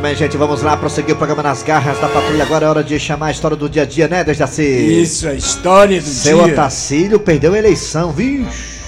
Muito 0.00 0.08
bem, 0.08 0.16
gente, 0.16 0.36
vamos 0.38 0.62
lá 0.62 0.78
prosseguir 0.78 1.14
o 1.14 1.18
programa 1.18 1.42
nas 1.42 1.62
garras 1.62 2.00
da 2.00 2.08
patrulha. 2.08 2.42
Agora 2.42 2.64
é 2.64 2.68
hora 2.70 2.82
de 2.82 2.98
chamar 2.98 3.26
a 3.26 3.30
história 3.32 3.54
do 3.54 3.68
dia 3.68 3.82
a 3.82 3.84
dia, 3.84 4.08
né, 4.08 4.24
Dejaci? 4.24 4.62
Isso, 4.62 5.28
a 5.28 5.34
história 5.34 6.00
do 6.00 6.06
Seu 6.06 6.42
dia. 6.42 6.54
Otacílio 6.54 7.20
perdeu 7.20 7.52
a 7.52 7.58
eleição, 7.58 8.10
vixe. 8.10 8.80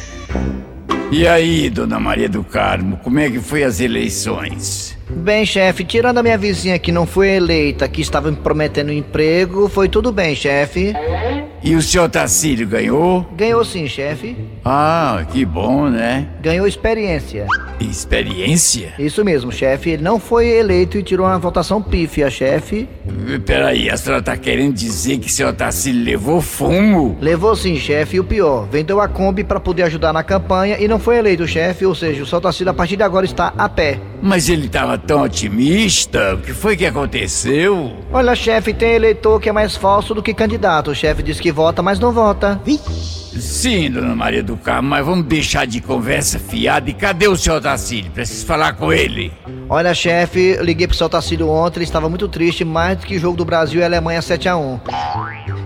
E 1.10 1.28
aí, 1.28 1.68
dona 1.68 2.00
Maria 2.00 2.30
do 2.30 2.42
Carmo, 2.42 2.96
como 2.96 3.18
é 3.18 3.28
que 3.28 3.38
foi 3.40 3.62
as 3.62 3.78
eleições? 3.78 4.96
Bem, 5.10 5.44
chefe, 5.44 5.84
tirando 5.84 6.16
a 6.16 6.22
minha 6.22 6.38
vizinha 6.38 6.78
que 6.78 6.90
não 6.90 7.06
foi 7.06 7.32
eleita, 7.32 7.86
que 7.86 8.00
estava 8.00 8.30
me 8.30 8.38
prometendo 8.38 8.90
emprego, 8.90 9.68
foi 9.68 9.90
tudo 9.90 10.10
bem, 10.10 10.34
chefe. 10.34 10.94
E 11.64 11.76
o 11.76 11.82
seu 11.82 12.08
Tacílio 12.08 12.66
ganhou? 12.66 13.24
Ganhou 13.36 13.64
sim, 13.64 13.86
chefe. 13.86 14.36
Ah, 14.64 15.24
que 15.30 15.44
bom, 15.44 15.88
né? 15.88 16.26
Ganhou 16.40 16.66
experiência. 16.66 17.46
Experiência? 17.80 18.94
Isso 18.98 19.24
mesmo, 19.24 19.52
chefe. 19.52 19.90
Ele 19.90 20.02
não 20.02 20.18
foi 20.18 20.48
eleito 20.48 20.98
e 20.98 21.04
tirou 21.04 21.24
uma 21.24 21.38
votação 21.38 21.80
pífia, 21.80 22.28
chefe. 22.28 22.88
Peraí, 23.46 23.88
a 23.88 23.96
senhora 23.96 24.20
tá 24.20 24.36
querendo 24.36 24.74
dizer 24.74 25.18
que 25.18 25.30
seu 25.30 25.52
Tacílio 25.52 26.04
levou 26.04 26.40
fumo? 26.40 27.16
Levou 27.20 27.54
sim, 27.54 27.76
chefe, 27.76 28.16
e 28.16 28.20
o 28.20 28.24
pior, 28.24 28.66
vendeu 28.68 29.00
a 29.00 29.06
Kombi 29.06 29.44
para 29.44 29.60
poder 29.60 29.84
ajudar 29.84 30.12
na 30.12 30.24
campanha 30.24 30.78
e 30.80 30.88
não 30.88 30.98
foi 30.98 31.18
eleito, 31.18 31.46
chefe, 31.46 31.86
ou 31.86 31.94
seja, 31.94 32.24
o 32.24 32.26
Saltacílio 32.26 32.72
a 32.72 32.74
partir 32.74 32.96
de 32.96 33.04
agora 33.04 33.24
está 33.24 33.52
a 33.56 33.68
pé. 33.68 34.00
Mas 34.20 34.48
ele 34.48 34.68
tava 34.68 34.98
tão 34.98 35.22
otimista. 35.22 36.34
O 36.34 36.38
que 36.38 36.52
foi 36.52 36.76
que 36.76 36.86
aconteceu? 36.86 37.92
Olha, 38.12 38.34
chefe, 38.34 38.72
tem 38.72 38.92
eleitor 38.94 39.40
que 39.40 39.48
é 39.48 39.52
mais 39.52 39.76
falso 39.76 40.14
do 40.14 40.22
que 40.22 40.32
candidato. 40.32 40.92
O 40.92 40.94
chefe 40.94 41.22
diz 41.22 41.40
que 41.40 41.51
vota, 41.52 41.82
mas 41.82 41.98
não 41.98 42.12
vota. 42.12 42.60
Sim, 43.38 43.90
dona 43.90 44.14
Maria 44.14 44.42
do 44.42 44.56
Carmo, 44.56 44.90
mas 44.90 45.04
vamos 45.04 45.24
deixar 45.24 45.66
de 45.66 45.80
conversa 45.80 46.38
fiada. 46.38 46.90
E 46.90 46.94
cadê 46.94 47.28
o 47.28 47.36
seu 47.36 47.60
Tacílio? 47.60 48.10
Preciso 48.10 48.44
falar 48.44 48.74
com 48.74 48.92
ele. 48.92 49.32
Olha, 49.68 49.94
chefe, 49.94 50.56
eu 50.58 50.64
liguei 50.64 50.86
pro 50.86 50.96
Saltacílio 50.96 51.48
ontem, 51.48 51.78
ele 51.78 51.84
estava 51.84 52.08
muito 52.08 52.28
triste, 52.28 52.64
mais 52.64 52.98
do 52.98 53.06
que 53.06 53.16
o 53.16 53.18
jogo 53.18 53.36
do 53.36 53.44
Brasil 53.44 53.80
e 53.80 53.84
Alemanha 53.84 54.20
7x1. 54.20 54.80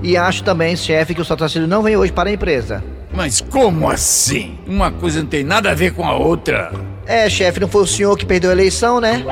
E 0.03 0.17
acho 0.17 0.45
também, 0.45 0.77
chefe, 0.77 1.15
que 1.15 1.21
o 1.21 1.25
Saltacílio 1.25 1.67
não 1.67 1.83
vem 1.83 1.97
hoje 1.97 2.13
para 2.13 2.29
a 2.29 2.33
empresa. 2.33 2.85
Mas 3.13 3.41
como 3.41 3.91
assim? 3.91 4.59
Uma 4.67 4.91
coisa 4.91 5.21
não 5.21 5.27
tem 5.27 5.43
nada 5.43 5.71
a 5.71 5.75
ver 5.75 5.93
com 5.93 6.07
a 6.07 6.15
outra. 6.15 6.71
É, 7.07 7.29
chefe, 7.29 7.61
não 7.61 7.69
foi 7.69 7.83
o 7.83 7.87
senhor 7.87 8.17
que 8.17 8.27
perdeu 8.27 8.51
a 8.51 8.53
eleição, 8.53 9.01
né? 9.01 9.25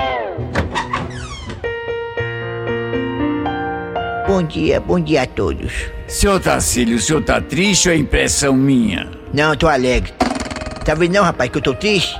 Bom 4.35 4.43
dia, 4.43 4.81
bom 4.81 4.99
dia 4.99 5.23
a 5.23 5.27
todos. 5.27 5.73
Seu 6.09 6.41
Tacílio, 6.41 6.97
o 6.97 7.01
senhor 7.01 7.23
tá 7.23 7.41
triste 7.41 7.89
ou 7.89 7.95
é 7.95 7.97
impressão 7.97 8.53
minha? 8.53 9.09
Não, 9.33 9.57
tô 9.57 9.69
alegre. 9.69 10.13
Tá 10.85 10.93
vendo 10.93 11.13
não, 11.13 11.23
rapaz, 11.23 11.49
que 11.49 11.59
eu 11.59 11.63
tô 11.63 11.73
triste? 11.73 12.17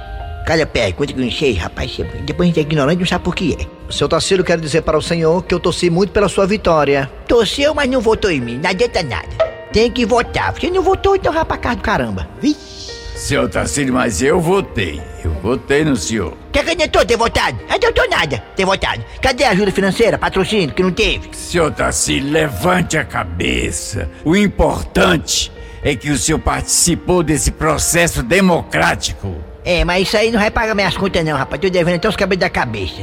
Calha 0.47 0.65
pé, 0.65 0.93
quanto 0.93 1.13
que 1.13 1.21
eu 1.21 1.25
enchei, 1.25 1.55
rapaz. 1.55 1.99
Depois 2.25 2.47
a 2.47 2.53
gente 2.53 2.61
é 2.61 2.63
ignorante 2.63 2.99
e 2.99 3.01
não 3.01 3.07
sabe 3.09 3.25
por 3.25 3.35
que 3.35 3.57
é. 3.61 3.67
Seu 3.93 4.09
Tacílio, 4.09 4.45
quero 4.45 4.63
dizer 4.63 4.83
para 4.83 4.97
o 4.97 5.03
senhor 5.03 5.43
que 5.43 5.53
eu 5.53 5.59
torci 5.59 5.91
muito 5.91 6.13
pela 6.13 6.29
sua 6.29 6.47
vitória. 6.47 7.11
Torceu, 7.27 7.75
mas 7.75 7.91
não 7.91 8.01
votou 8.01 8.31
em 8.31 8.41
mim. 8.41 8.61
Não 8.63 8.71
adianta 8.71 9.03
nada. 9.03 9.37
Tem 9.73 9.91
que 9.91 10.07
votar. 10.07 10.55
Você 10.55 10.71
não 10.71 10.83
votou, 10.83 11.17
então 11.17 11.33
vai 11.33 11.45
pra 11.45 11.57
casa 11.57 11.75
do 11.75 11.83
caramba. 11.83 12.29
Vixe. 12.41 12.84
Seu 13.15 13.49
Tarcílio, 13.49 13.95
mas 13.95 14.21
eu 14.21 14.41
votei. 14.41 15.01
Eu 15.25 15.31
votei 15.35 15.85
no 15.85 15.95
senhor. 15.95 16.37
Que 16.53 16.59
adiantou 16.59 17.07
ter 17.07 17.17
votado? 17.17 17.57
Não 17.69 17.77
adiantou 17.77 18.11
nada 18.11 18.43
ter 18.57 18.67
votado. 18.67 19.05
Cadê 19.23 19.45
a 19.45 19.51
ajuda 19.51 19.71
financeira, 19.71 20.19
patrocínio, 20.19 20.75
que 20.75 20.83
não 20.83 20.91
teve? 20.91 21.29
Senhor 21.33 21.73
Tarcílio, 21.73 22.33
levante 22.33 22.99
a 22.99 23.05
cabeça. 23.05 24.11
O 24.25 24.37
importante 24.37 25.53
é 25.83 25.95
que 25.95 26.11
o 26.11 26.19
senhor 26.19 26.41
participou 26.41 27.23
desse 27.23 27.53
processo 27.53 28.21
democrático. 28.21 29.33
É, 29.65 29.85
mas 29.85 30.09
isso 30.09 30.17
aí 30.17 30.33
não 30.33 30.41
vai 30.41 30.51
pagar 30.51 30.75
minhas 30.75 30.97
contas 30.97 31.25
não, 31.25 31.37
rapaz. 31.37 31.61
Tô 31.61 31.71
devendo 31.71 31.97
até 31.97 32.09
os 32.09 32.17
cabelos 32.17 32.41
da 32.41 32.51
cabeça. 32.51 33.01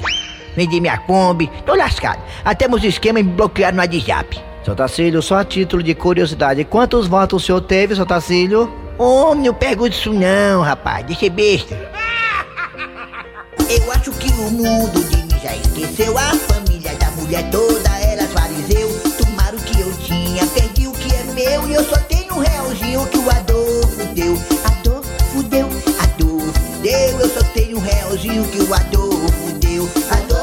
Vendi 0.57 0.81
minha 0.81 0.97
Kombi, 0.97 1.49
tô 1.65 1.73
lascado. 1.73 2.21
Até 2.43 2.67
meus 2.67 2.83
esquemas 2.83 3.23
me 3.23 3.31
bloquearam 3.31 3.77
no 3.77 3.81
WhatsApp. 3.81 4.41
Seu 4.65 4.75
Tacílio, 4.75 5.21
só 5.21 5.37
a 5.37 5.45
título 5.45 5.81
de 5.81 5.95
curiosidade, 5.95 6.65
quantos 6.65 7.07
votos 7.07 7.41
o 7.41 7.45
senhor 7.45 7.61
teve, 7.61 7.95
seu 7.95 8.05
Tacílio? 8.05 8.71
Homem, 9.01 9.45
não 9.45 9.53
pergunte 9.55 9.97
isso 9.97 10.13
não, 10.13 10.61
rapaz. 10.61 11.03
Deixa 11.03 11.27
besta. 11.27 11.75
Eu 13.67 13.91
acho 13.93 14.11
que 14.11 14.31
o 14.33 14.51
mundo 14.51 15.03
de 15.09 15.17
mim 15.17 15.39
já 15.41 15.55
esqueceu 15.55 16.15
a 16.15 16.35
família 16.35 16.93
da 16.97 17.09
mulher 17.11 17.49
toda, 17.49 17.89
era 17.97 18.27
fariseu. 18.27 18.87
Tomaram 19.17 19.57
o 19.57 19.61
que 19.63 19.81
eu 19.81 19.91
tinha, 20.05 20.45
perdi 20.45 20.85
o 20.85 20.91
que 20.91 21.15
é 21.15 21.23
meu 21.33 21.67
e 21.67 21.73
eu 21.73 21.83
só 21.83 21.97
tenho 22.01 22.35
um 22.35 22.39
realzinho 22.41 23.07
que 23.07 23.17
o 23.17 23.27
Adolfo 23.27 24.05
deu. 24.13 24.37
Adolfo 24.65 25.43
deu, 25.49 25.65
Adolfo 26.03 26.79
deu, 26.83 27.19
eu 27.21 27.29
só 27.29 27.43
tenho 27.55 27.77
um 27.79 27.81
realzinho 27.81 28.43
que 28.49 28.61
o 28.61 28.71
Adolfo 28.71 29.51
deu. 29.61 29.89
Adolfo 30.11 30.40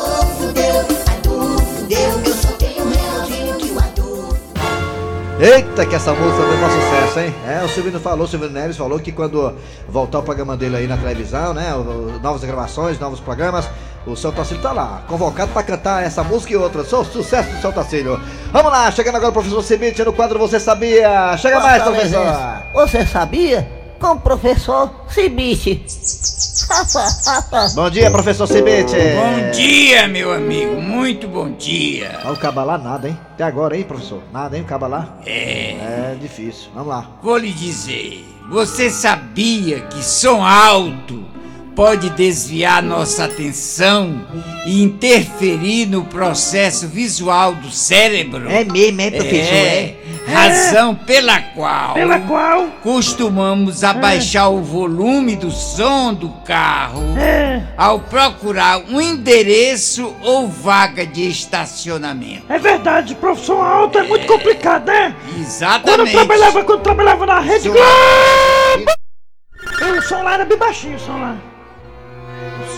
Eita, 5.41 5.87
que 5.87 5.95
essa 5.95 6.13
música 6.13 6.43
deu 6.45 6.57
um 6.57 6.71
sucesso, 6.71 7.21
hein? 7.21 7.35
É, 7.47 7.63
o 7.65 7.69
Silvino 7.69 8.01
falou, 8.01 8.25
o 8.25 8.29
Silvino 8.29 8.51
Neves 8.53 8.77
falou 8.77 8.99
que 8.99 9.13
quando 9.13 9.55
voltar 9.89 10.19
o 10.19 10.23
programa 10.25 10.57
dele 10.57 10.77
aí 10.77 10.87
na 10.89 10.97
televisão, 10.97 11.55
né? 11.55 11.73
o- 11.75 12.19
novas 12.21 12.43
gravações, 12.43 12.99
novos 12.99 13.21
programas, 13.21 13.69
o 14.05 14.17
seu 14.17 14.33
Tacílio 14.33 14.61
tá 14.61 14.73
lá, 14.73 15.03
convocado 15.07 15.53
pra 15.53 15.63
cantar 15.63 16.03
essa 16.05 16.25
música 16.25 16.53
e 16.53 16.57
outras. 16.57 16.89
Sou 16.89 17.05
sucesso 17.05 17.51
do 17.55 17.61
seu 17.61 17.73
Tacílio. 17.73 18.21
Vamos 18.51 18.73
lá, 18.73 18.91
chegando 18.91 19.15
agora 19.15 19.31
o 19.31 19.33
professor 19.33 19.63
Cibite 19.63 20.03
no 20.03 20.13
quadro 20.13 20.41
Você 20.41 20.59
Sabia. 20.59 21.37
Chega 21.37 21.61
mais, 21.61 21.83
professor. 21.85 22.63
Você 22.75 23.07
sabia? 23.07 23.78
Com 24.01 24.13
o 24.13 24.21
professor 24.21 24.91
Cibite. 25.09 25.85
Bom 27.75 27.91
dia, 27.91 28.11
professor 28.11 28.47
Cibite. 28.47 28.95
Bom 28.95 29.51
dia, 29.51 30.07
meu 30.07 30.33
amigo. 30.33 30.81
Muito 30.81 31.27
bom 31.27 31.51
dia. 31.51 32.21
Olha 32.25 32.35
o 32.35 32.39
cabalá 32.39 32.79
nada, 32.79 33.09
hein? 33.09 33.19
Até 33.33 33.45
agora, 33.45 33.77
hein, 33.77 33.85
professor? 33.85 34.23
Nada, 34.33 34.57
hein, 34.57 34.63
o 34.63 34.67
cabalá? 34.67 35.19
É. 35.27 36.13
É 36.13 36.17
difícil. 36.21 36.71
Vamos 36.75 36.89
lá. 36.89 37.11
Vou 37.23 37.37
lhe 37.39 37.53
dizer, 37.53 38.25
você 38.49 38.89
sabia 38.91 39.81
que 39.81 40.03
som 40.03 40.45
alto 40.45 41.25
pode 41.79 42.11
desviar 42.11 42.83
nossa 42.83 43.27
atenção 43.27 44.27
e 44.67 44.83
interferir 44.83 45.87
no 45.87 46.05
processo 46.05 46.89
visual 46.89 47.55
do 47.55 47.71
cérebro? 47.71 48.51
É 48.51 48.65
mesmo, 48.65 49.01
é, 49.01 49.11
professor? 49.13 49.55
É. 49.55 49.95
Razão 50.27 50.97
pela 50.97 51.41
qual, 51.41 51.95
Pela 51.95 52.19
qual? 52.19 52.67
costumamos 52.83 53.85
abaixar 53.85 54.51
o 54.51 54.61
volume 54.61 55.37
do 55.37 55.53
som 55.53 56.13
do 56.13 56.29
carro 56.45 57.17
É. 57.17 57.63
ao 57.77 58.01
procurar 58.01 58.81
um 58.91 59.01
endereço 59.01 60.13
ou 60.21 60.49
vaga 60.49 61.07
de 61.07 61.29
estacionamento. 61.29 62.43
É 62.53 62.59
verdade, 62.59 63.15
profissão 63.15 63.63
alta 63.63 64.01
é 64.01 64.03
muito 64.03 64.27
complicado, 64.27 64.87
né? 64.87 65.15
Quando 65.25 65.37
eu 65.37 65.43
Exatamente. 65.43 66.11
trabalhava, 66.11 66.65
quando 66.65 66.79
eu 66.79 66.83
trabalhava 66.83 67.25
na 67.25 67.39
Rede 67.39 67.69
Globo, 67.69 67.87
o 69.97 70.03
som 70.03 70.23
lá 70.25 70.35
era 70.35 70.45
bem 70.45 70.59
baixinho, 70.59 70.97
o 70.97 71.01
som 71.01 71.17
lá. 71.17 71.37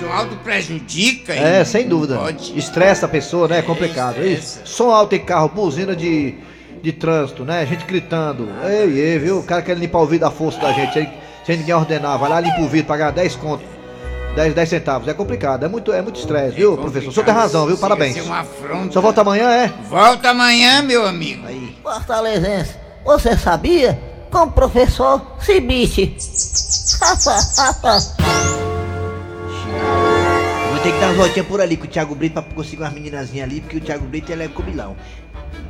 O 0.00 0.02
som 0.02 0.12
alto 0.12 0.34
prejudica. 0.36 1.34
É, 1.34 1.58
hein? 1.58 1.64
sem 1.64 1.86
dúvida. 1.86 2.16
Pode. 2.16 2.58
Estressa 2.58 3.04
a 3.04 3.08
pessoa, 3.08 3.46
né? 3.46 3.58
É 3.58 3.62
complicado. 3.62 4.24
Isso. 4.24 4.60
Som 4.64 4.90
alto 4.90 5.14
em 5.14 5.20
carro, 5.20 5.50
buzina 5.50 5.94
de, 5.94 6.34
de 6.82 6.92
trânsito, 6.92 7.44
né? 7.44 7.66
Gente 7.66 7.84
gritando. 7.84 8.48
Ei, 8.64 8.98
ei, 8.98 9.18
viu? 9.18 9.40
O 9.40 9.42
cara 9.42 9.60
quer 9.60 9.76
limpar 9.76 9.98
o 9.98 10.06
vidro 10.06 10.26
à 10.26 10.30
força 10.30 10.58
da 10.58 10.72
gente, 10.72 11.06
sem, 11.44 11.58
ninguém 11.58 11.74
ordenar. 11.74 12.18
Vai 12.18 12.30
lá, 12.30 12.40
limpa 12.40 12.62
o 12.62 12.68
vidro, 12.68 12.86
pagar 12.86 13.12
10 13.12 13.36
conto. 13.36 13.62
10, 14.34 14.54
10 14.54 14.68
centavos. 14.68 15.06
É 15.06 15.12
complicado. 15.12 15.64
É 15.64 15.68
muito, 15.68 15.92
é 15.92 16.00
muito 16.00 16.18
estresse, 16.18 16.56
viu, 16.56 16.78
professor? 16.78 17.10
O 17.10 17.12
senhor 17.12 17.24
tem 17.24 17.34
razão, 17.34 17.66
viu? 17.66 17.76
Parabéns. 17.76 18.14
ser 18.14 18.22
uma 18.22 18.40
afronta. 18.40 18.92
Só 18.92 19.02
volta 19.02 19.20
amanhã, 19.20 19.50
é? 19.50 19.70
Volta 19.88 20.30
amanhã, 20.30 20.80
meu 20.80 21.06
amigo. 21.06 21.46
Fortalezense, 21.82 22.74
você 23.04 23.36
sabia? 23.36 24.00
Com 24.30 24.44
o 24.44 24.50
professor 24.50 25.20
Cibite. 25.40 26.16
Vou 30.80 30.84
ter 30.84 30.94
que 30.94 31.00
dar 31.00 31.08
uma 31.08 31.14
voltinha 31.14 31.44
por 31.44 31.60
ali 31.60 31.76
com 31.76 31.84
o 31.84 31.88
Thiago 31.88 32.14
Brito 32.14 32.40
pra 32.40 32.54
conseguir 32.54 32.82
umas 32.82 32.94
meninazinhas 32.94 33.46
ali, 33.46 33.60
porque 33.60 33.76
o 33.76 33.80
Thiago 33.82 34.06
Brito 34.06 34.32
ele 34.32 34.44
é 34.44 34.48
comilão. 34.48 34.96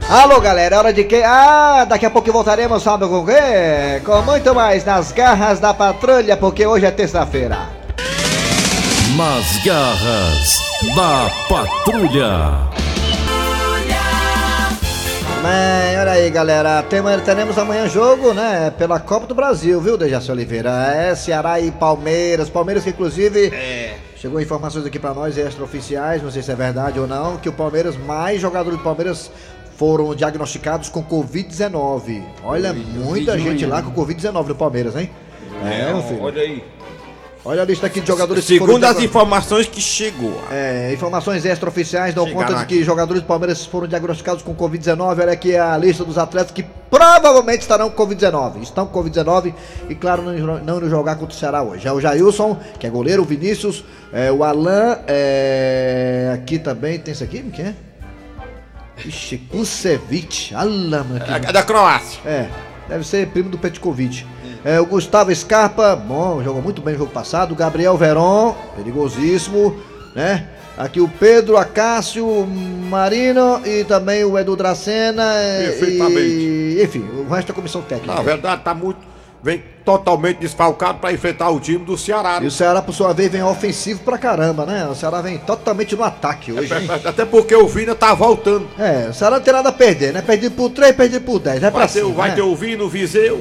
Alô, 0.08 0.40
galera, 0.40 0.76
é 0.76 0.78
hora 0.78 0.92
de 0.92 1.02
que? 1.02 1.20
Ah, 1.20 1.84
daqui 1.84 2.06
a 2.06 2.10
pouco 2.10 2.30
voltaremos, 2.30 2.80
sabe 2.80 3.08
com 3.08 3.18
o 3.18 3.26
quê? 3.26 4.00
Com 4.04 4.22
muito 4.22 4.54
mais 4.54 4.84
nas 4.84 5.10
garras 5.10 5.58
da 5.58 5.74
patrulha, 5.74 6.36
porque 6.36 6.64
hoje 6.64 6.86
é 6.86 6.92
terça-feira. 6.92 7.58
Nas 9.16 9.64
garras 9.64 10.60
da 10.94 11.28
patrulha. 11.48 12.70
Bem, 15.42 15.98
olha 15.98 16.12
aí, 16.12 16.30
galera. 16.30 16.84
Teremos 16.84 17.58
amanhã 17.58 17.88
jogo, 17.88 18.32
né? 18.32 18.70
Pela 18.76 19.00
Copa 19.00 19.26
do 19.26 19.34
Brasil, 19.34 19.80
viu, 19.80 19.96
Dejaci 19.96 20.30
Oliveira? 20.30 20.70
É 20.94 21.14
Ceará 21.16 21.58
e 21.58 21.70
Palmeiras. 21.72 22.48
Palmeiras 22.50 22.84
que, 22.84 22.90
inclusive, 22.90 23.50
chegou 24.20 24.38
informações 24.38 24.84
aqui 24.84 24.98
pra 24.98 25.14
nós, 25.14 25.38
extraoficiais, 25.38 26.22
não 26.22 26.30
sei 26.30 26.42
se 26.42 26.52
é 26.52 26.54
verdade 26.54 27.00
ou 27.00 27.06
não, 27.06 27.38
que 27.38 27.48
o 27.48 27.52
Palmeiras, 27.52 27.96
mais 27.96 28.38
jogadores 28.38 28.78
do 28.78 28.84
Palmeiras 28.84 29.30
foram 29.76 30.14
diagnosticados 30.14 30.90
com 30.90 31.02
Covid-19. 31.02 32.22
Olha, 32.44 32.74
muita 32.74 33.38
gente 33.38 33.64
lá 33.64 33.82
com 33.82 33.90
Covid-19 33.92 34.48
no 34.48 34.54
Palmeiras, 34.54 34.94
hein? 34.94 35.10
É, 35.64 35.90
meu 35.90 36.02
filho. 36.02 36.22
olha 36.22 36.42
aí. 36.42 36.62
Olha 37.42 37.62
a 37.62 37.64
lista 37.64 37.86
aqui 37.86 38.02
de 38.02 38.06
jogadores 38.06 38.44
que 38.44 38.58
foram 38.58 38.74
Segundo 38.74 38.84
as 38.84 39.00
informações 39.02 39.66
que 39.66 39.80
chegou. 39.80 40.42
é, 40.50 40.92
informações 40.92 41.42
extraoficiais 41.46 42.14
dão 42.14 42.26
Chegaram 42.26 42.46
conta 42.46 42.58
de 42.58 42.64
aqui. 42.64 42.78
que 42.78 42.84
jogadores 42.84 43.22
do 43.22 43.26
Palmeiras 43.26 43.64
foram 43.64 43.86
diagnosticados 43.88 44.42
com 44.42 44.54
Covid-19. 44.54 45.20
Olha 45.20 45.32
aqui 45.32 45.56
a 45.56 45.74
lista 45.78 46.04
dos 46.04 46.18
atletas 46.18 46.52
que 46.52 46.62
provavelmente 46.90 47.62
estarão 47.62 47.88
com 47.88 48.06
Covid-19. 48.06 48.62
Estão 48.62 48.86
com 48.86 49.02
Covid-19 49.02 49.54
e, 49.88 49.94
claro, 49.94 50.22
não, 50.22 50.58
não 50.80 50.90
jogar 50.90 51.16
contra 51.16 51.34
o 51.34 51.38
Ceará 51.38 51.62
hoje. 51.62 51.88
É 51.88 51.92
o 51.92 51.98
Jailson, 51.98 52.58
que 52.78 52.86
é 52.86 52.90
goleiro, 52.90 53.22
o 53.22 53.24
Vinícius, 53.24 53.84
é, 54.12 54.30
o 54.30 54.44
Alan, 54.44 54.98
é, 55.06 56.32
aqui 56.34 56.58
também 56.58 56.98
tem 56.98 57.12
esse 57.12 57.24
aqui, 57.24 57.42
quem 57.54 57.66
é? 57.66 57.74
Ixi, 59.02 59.38
Kusevic. 59.38 60.54
Alá, 60.54 61.02
mano. 61.04 61.24
que- 61.24 61.46
É 61.48 61.52
da 61.52 61.62
Croácia. 61.62 62.20
é, 62.26 62.48
deve 62.86 63.06
ser 63.06 63.26
primo 63.28 63.48
do 63.48 63.56
Petkovic. 63.56 64.26
É, 64.64 64.78
o 64.80 64.84
Gustavo 64.86 65.34
Scarpa, 65.34 65.96
bom, 65.96 66.42
jogou 66.42 66.60
muito 66.60 66.82
bem 66.82 66.92
no 66.94 67.00
jogo 67.00 67.12
passado. 67.12 67.52
O 67.52 67.56
Gabriel 67.56 67.96
Veron, 67.96 68.54
perigosíssimo, 68.76 69.74
né? 70.14 70.46
Aqui 70.76 71.00
o 71.00 71.08
Pedro 71.08 71.56
Acácio 71.58 72.26
Marino 72.46 73.60
e 73.66 73.84
também 73.84 74.24
o 74.24 74.38
Edu 74.38 74.56
Dracena. 74.56 75.34
é, 75.36 75.66
Perfeitamente. 75.66 76.20
E, 76.20 76.80
enfim, 76.82 77.00
o 77.00 77.28
resto 77.32 77.48
da 77.48 77.54
comissão 77.54 77.82
técnica. 77.82 78.14
Na 78.14 78.22
verdade, 78.22 78.62
tá 78.62 78.74
muito. 78.74 78.98
Vem 79.42 79.62
totalmente 79.86 80.36
desfalcado 80.38 80.98
pra 80.98 81.12
enfrentar 81.12 81.48
o 81.48 81.58
time 81.58 81.82
do 81.82 81.96
Ceará. 81.96 82.40
E 82.42 82.46
o 82.46 82.50
Ceará, 82.50 82.82
por 82.82 82.92
sua 82.94 83.14
vez, 83.14 83.32
vem 83.32 83.42
ofensivo 83.42 84.00
pra 84.00 84.18
caramba, 84.18 84.66
né? 84.66 84.86
O 84.86 84.94
Ceará 84.94 85.22
vem 85.22 85.38
totalmente 85.38 85.96
no 85.96 86.04
ataque 86.04 86.52
hoje. 86.52 86.72
hein? 86.74 86.88
Até 87.04 87.24
porque 87.24 87.54
o 87.54 87.66
Vina 87.66 87.94
tá 87.94 88.12
voltando. 88.12 88.68
É, 88.78 89.08
o 89.08 89.14
Ceará 89.14 89.36
não 89.36 89.42
tem 89.44 89.54
nada 89.54 89.70
a 89.70 89.72
perder, 89.72 90.12
né? 90.12 90.20
Perdido 90.20 90.54
por 90.54 90.68
3, 90.70 90.94
perdido 90.94 91.24
por 91.24 91.38
10. 91.38 91.56
É 91.62 91.70
pra 91.70 91.80
Vai 91.80 91.88
ter, 91.88 92.00
cima, 92.00 92.12
vai 92.12 92.28
né? 92.30 92.34
ter 92.34 92.42
o 92.42 92.54
Vina, 92.54 92.84
o 92.84 92.88
Viseu, 92.88 93.40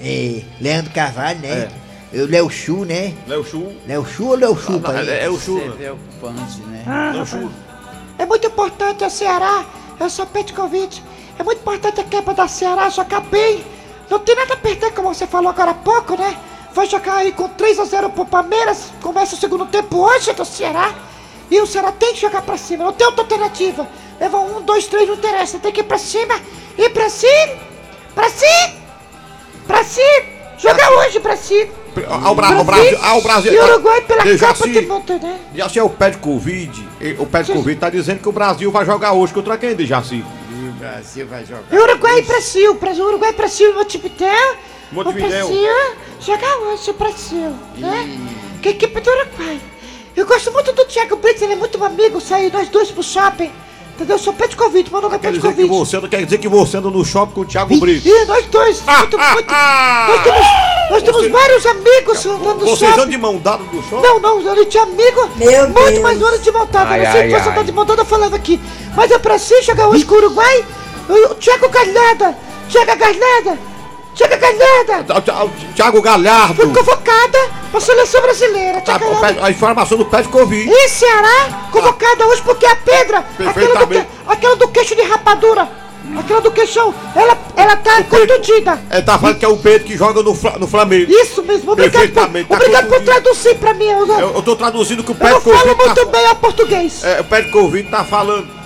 É, 0.00 0.42
Leandro 0.60 0.92
Carvalho, 0.92 1.40
né? 1.40 1.68
O 2.12 2.26
Léo 2.26 2.50
Chu, 2.50 2.84
né? 2.84 3.14
Léo 3.26 3.44
Chu. 3.44 3.72
Léo 3.86 4.04
Chu 4.04 4.28
ou 4.28 4.34
Léo 4.34 4.56
Chupa? 4.58 4.92
Não, 4.92 5.00
é, 5.00 5.24
é 5.24 5.30
o 5.30 5.38
Chu. 5.38 5.58
É 5.58 5.70
preocupante, 5.70 6.60
né? 6.62 6.82
Ah, 6.86 7.12
Léo. 7.14 7.26
Chu. 7.26 7.50
É 8.18 8.26
muito 8.26 8.46
importante 8.46 9.04
o 9.04 9.10
Ceará. 9.10 9.64
Eu 9.98 10.10
sou 10.10 10.26
Petkovic. 10.26 11.02
É 11.38 11.42
muito 11.42 11.60
importante 11.60 12.00
a 12.00 12.04
quebra 12.04 12.34
da 12.34 12.48
Ceará 12.48 12.88
jogar 12.88 13.20
bem. 13.20 13.64
Não 14.10 14.18
tem 14.18 14.34
nada 14.34 14.54
a 14.54 14.56
perder, 14.56 14.92
como 14.92 15.14
você 15.14 15.26
falou 15.26 15.50
agora 15.50 15.70
há 15.70 15.74
pouco, 15.74 16.16
né? 16.16 16.36
Vai 16.74 16.86
jogar 16.86 17.16
aí 17.16 17.32
com 17.32 17.48
3 17.48 17.78
a 17.78 17.84
0 17.84 18.10
pro 18.10 18.24
Palmeiras. 18.24 18.86
Começa 19.00 19.34
o 19.36 19.38
segundo 19.38 19.66
tempo 19.66 19.98
hoje 19.98 20.32
do 20.32 20.44
Ceará. 20.44 20.92
E 21.50 21.60
o 21.60 21.66
Ceará 21.66 21.92
tem 21.92 22.14
que 22.14 22.20
jogar 22.20 22.42
pra 22.42 22.56
cima, 22.56 22.84
não 22.84 22.92
tem 22.92 23.06
outra 23.06 23.22
alternativa. 23.22 23.86
Leva 24.20 24.38
um, 24.38 24.62
dois, 24.62 24.86
três, 24.86 25.06
não 25.06 25.14
interessa. 25.14 25.58
Tem 25.58 25.72
que 25.72 25.80
ir 25.80 25.84
pra 25.84 25.98
cima. 25.98 26.34
Ir 26.76 26.90
pra 26.90 27.08
cima. 27.08 27.54
Pra 28.14 28.28
cima. 28.28 28.79
Pra 29.70 29.84
cima. 29.84 30.24
Jogar 30.58 30.90
hoje 30.92 31.20
pra 31.20 31.36
cima. 31.36 31.70
Ao, 32.24 32.34
Bra 32.34 32.54
ao 32.54 32.64
Brasil. 32.64 32.98
Ao 33.00 33.22
Brasil. 33.22 33.52
E 33.52 33.58
o 33.58 33.64
Uruguai 33.64 34.00
pela 34.02 34.24
Dejaci, 34.24 34.62
Copa 34.68 34.82
do 34.82 34.88
Mundo, 34.88 35.18
né? 35.22 35.40
Dejaci 35.52 35.78
é 35.78 35.82
o 35.82 35.88
pé 35.88 36.10
de 36.10 36.18
Covid. 36.18 36.88
e 37.00 37.12
O 37.18 37.26
pé 37.26 37.42
de 37.42 37.52
Covid 37.52 37.80
tá 37.80 37.88
dizendo 37.88 38.20
que 38.20 38.28
o 38.28 38.32
Brasil 38.32 38.70
vai 38.70 38.84
jogar 38.84 39.12
hoje 39.12 39.32
contra 39.32 39.56
quem, 39.56 39.74
Dejaci? 39.74 40.16
E 40.50 40.68
o 40.68 40.72
Brasil 40.72 41.26
vai 41.26 41.44
jogar. 41.46 41.62
E 41.70 41.78
o 41.78 41.82
Uruguai 41.82 42.18
e 42.18 42.22
Brasil, 42.22 42.74
Brasil, 42.74 43.04
Uruguai 43.06 43.30
e 43.30 43.32
Brasil, 43.32 43.74
Montevideo. 43.74 44.56
Montevidéu. 44.92 45.46
O 45.46 45.48
Brasil 45.48 45.96
joga 46.20 46.58
hoje, 46.58 46.90
o 46.90 46.94
Brasil, 46.94 47.56
né? 47.78 48.18
Que 48.60 48.70
equipe 48.70 49.00
do 49.00 49.10
Uruguai. 49.10 49.60
Eu 50.16 50.26
gosto 50.26 50.52
muito 50.52 50.72
do 50.72 50.84
Thiago 50.84 51.16
Brito, 51.16 51.44
ele 51.44 51.52
é 51.52 51.56
muito 51.56 51.78
meu 51.78 51.86
amigo, 51.86 52.20
saí 52.20 52.50
nós 52.52 52.68
dois 52.68 52.90
pro 52.90 53.02
shopping. 53.02 53.50
Entendeu? 54.00 54.16
Eu 54.16 54.18
sou 54.18 54.34
convite, 54.56 54.90
meu 54.90 55.02
nome 55.02 55.16
é 55.16 55.18
Quer 55.18 55.32
dizer, 55.32 55.48
que 55.48 55.62
convite. 55.66 55.68
você, 55.68 56.08
quer 56.08 56.24
dizer 56.24 56.38
que 56.38 56.48
você 56.48 56.78
anda 56.78 56.88
no 56.88 57.04
shopping 57.04 57.32
com 57.34 57.40
o 57.42 57.44
Thiago 57.44 57.78
Brito? 57.78 58.08
Ih, 58.08 58.24
nós 58.24 58.46
dois, 58.46 58.80
muito, 58.80 59.18
muito. 59.18 59.52
Nós 59.52 60.22
temos, 60.22 60.46
nós 60.90 61.02
temos 61.02 61.28
vários 61.28 61.66
amigos 61.66 62.24
andando 62.24 62.60
no 62.60 62.66
Vocês 62.66 62.82
andam 62.92 62.96
shopping. 62.96 63.10
de 63.10 63.18
mão 63.18 63.36
dada 63.36 63.62
no 63.62 63.82
shopping? 63.82 64.02
Não, 64.02 64.18
não, 64.18 64.52
ele 64.52 64.64
tinha 64.64 64.84
amigo 64.84 65.28
muito 65.36 66.00
mais 66.00 66.22
hora 66.22 66.38
de 66.38 66.50
montada. 66.50 66.88
Ai, 66.88 67.04
não 67.04 67.12
sei 67.12 67.20
ai, 67.20 67.28
se 67.28 67.34
fosse 67.34 67.48
ai. 67.48 67.52
andar 67.52 67.64
de 67.64 67.72
montada 67.72 68.04
falando 68.06 68.34
aqui. 68.34 68.58
Mas 68.96 69.10
eu 69.10 69.20
preciso 69.20 69.62
jogar 69.64 69.88
hoje 69.88 70.06
com 70.06 70.14
o 70.14 70.18
Uruguai. 70.18 70.64
O 71.06 71.34
Thiago 71.34 71.68
Galhardo. 71.68 72.34
Thiago 72.70 72.96
Galhardo. 72.96 73.58
Thiago 74.14 74.36
Galhardo. 74.38 75.34
Thiago 75.74 76.00
Galhardo. 76.00 76.54
Fui 76.54 76.66
convocada 76.72 77.38
pra 77.70 77.80
seleção 77.80 78.20
brasileira. 78.22 78.80
Tá, 78.80 78.96
o 78.96 79.20
pé- 79.20 79.36
a 79.40 79.50
informação 79.50 79.96
do 79.98 80.04
de 80.04 80.28
Covid. 80.28 80.70
E 80.70 80.88
Ceará, 80.88 81.68
convocada 81.70 82.26
hoje 82.26 82.42
porque 82.42 82.66
a 82.66 82.76
pedra, 82.76 83.24
aquela 83.46 83.74
do, 83.86 83.86
que- 83.86 84.06
aquela 84.26 84.56
do 84.56 84.68
queixo 84.68 84.94
de 84.96 85.02
rapadura, 85.02 85.68
aquela 86.18 86.40
do 86.40 86.50
queixão, 86.50 86.94
ela, 87.14 87.38
ela 87.56 87.76
tá 87.76 88.02
contundida. 88.04 88.80
É, 88.90 89.00
tá 89.00 89.18
falando 89.18 89.38
que 89.38 89.44
é 89.44 89.48
o 89.48 89.56
Pedro 89.56 89.86
que 89.86 89.96
joga 89.96 90.22
no, 90.22 90.36
no 90.58 90.66
Flamengo. 90.66 91.10
Isso 91.12 91.42
mesmo, 91.42 91.72
obrigado 91.72 92.08
por, 92.08 92.28
tá 92.48 92.54
obrigado 92.54 92.88
por 92.88 93.00
traduzir 93.02 93.54
pra 93.56 93.74
mim. 93.74 93.86
Eu, 93.86 94.06
Eu, 94.08 94.34
eu 94.34 94.42
tô 94.42 94.56
traduzindo 94.56 95.04
que 95.04 95.12
o 95.12 95.16
eu 95.20 95.38
de 95.38 95.44
Covid 95.44 95.62
falo 95.62 95.74
tá 95.76 95.84
muito 95.84 96.06
bem 96.06 96.26
ao 96.26 96.34
português. 96.36 97.04
É, 97.04 97.20
o 97.20 97.52
Covid 97.52 97.88
tá 97.90 98.04
falando. 98.04 98.60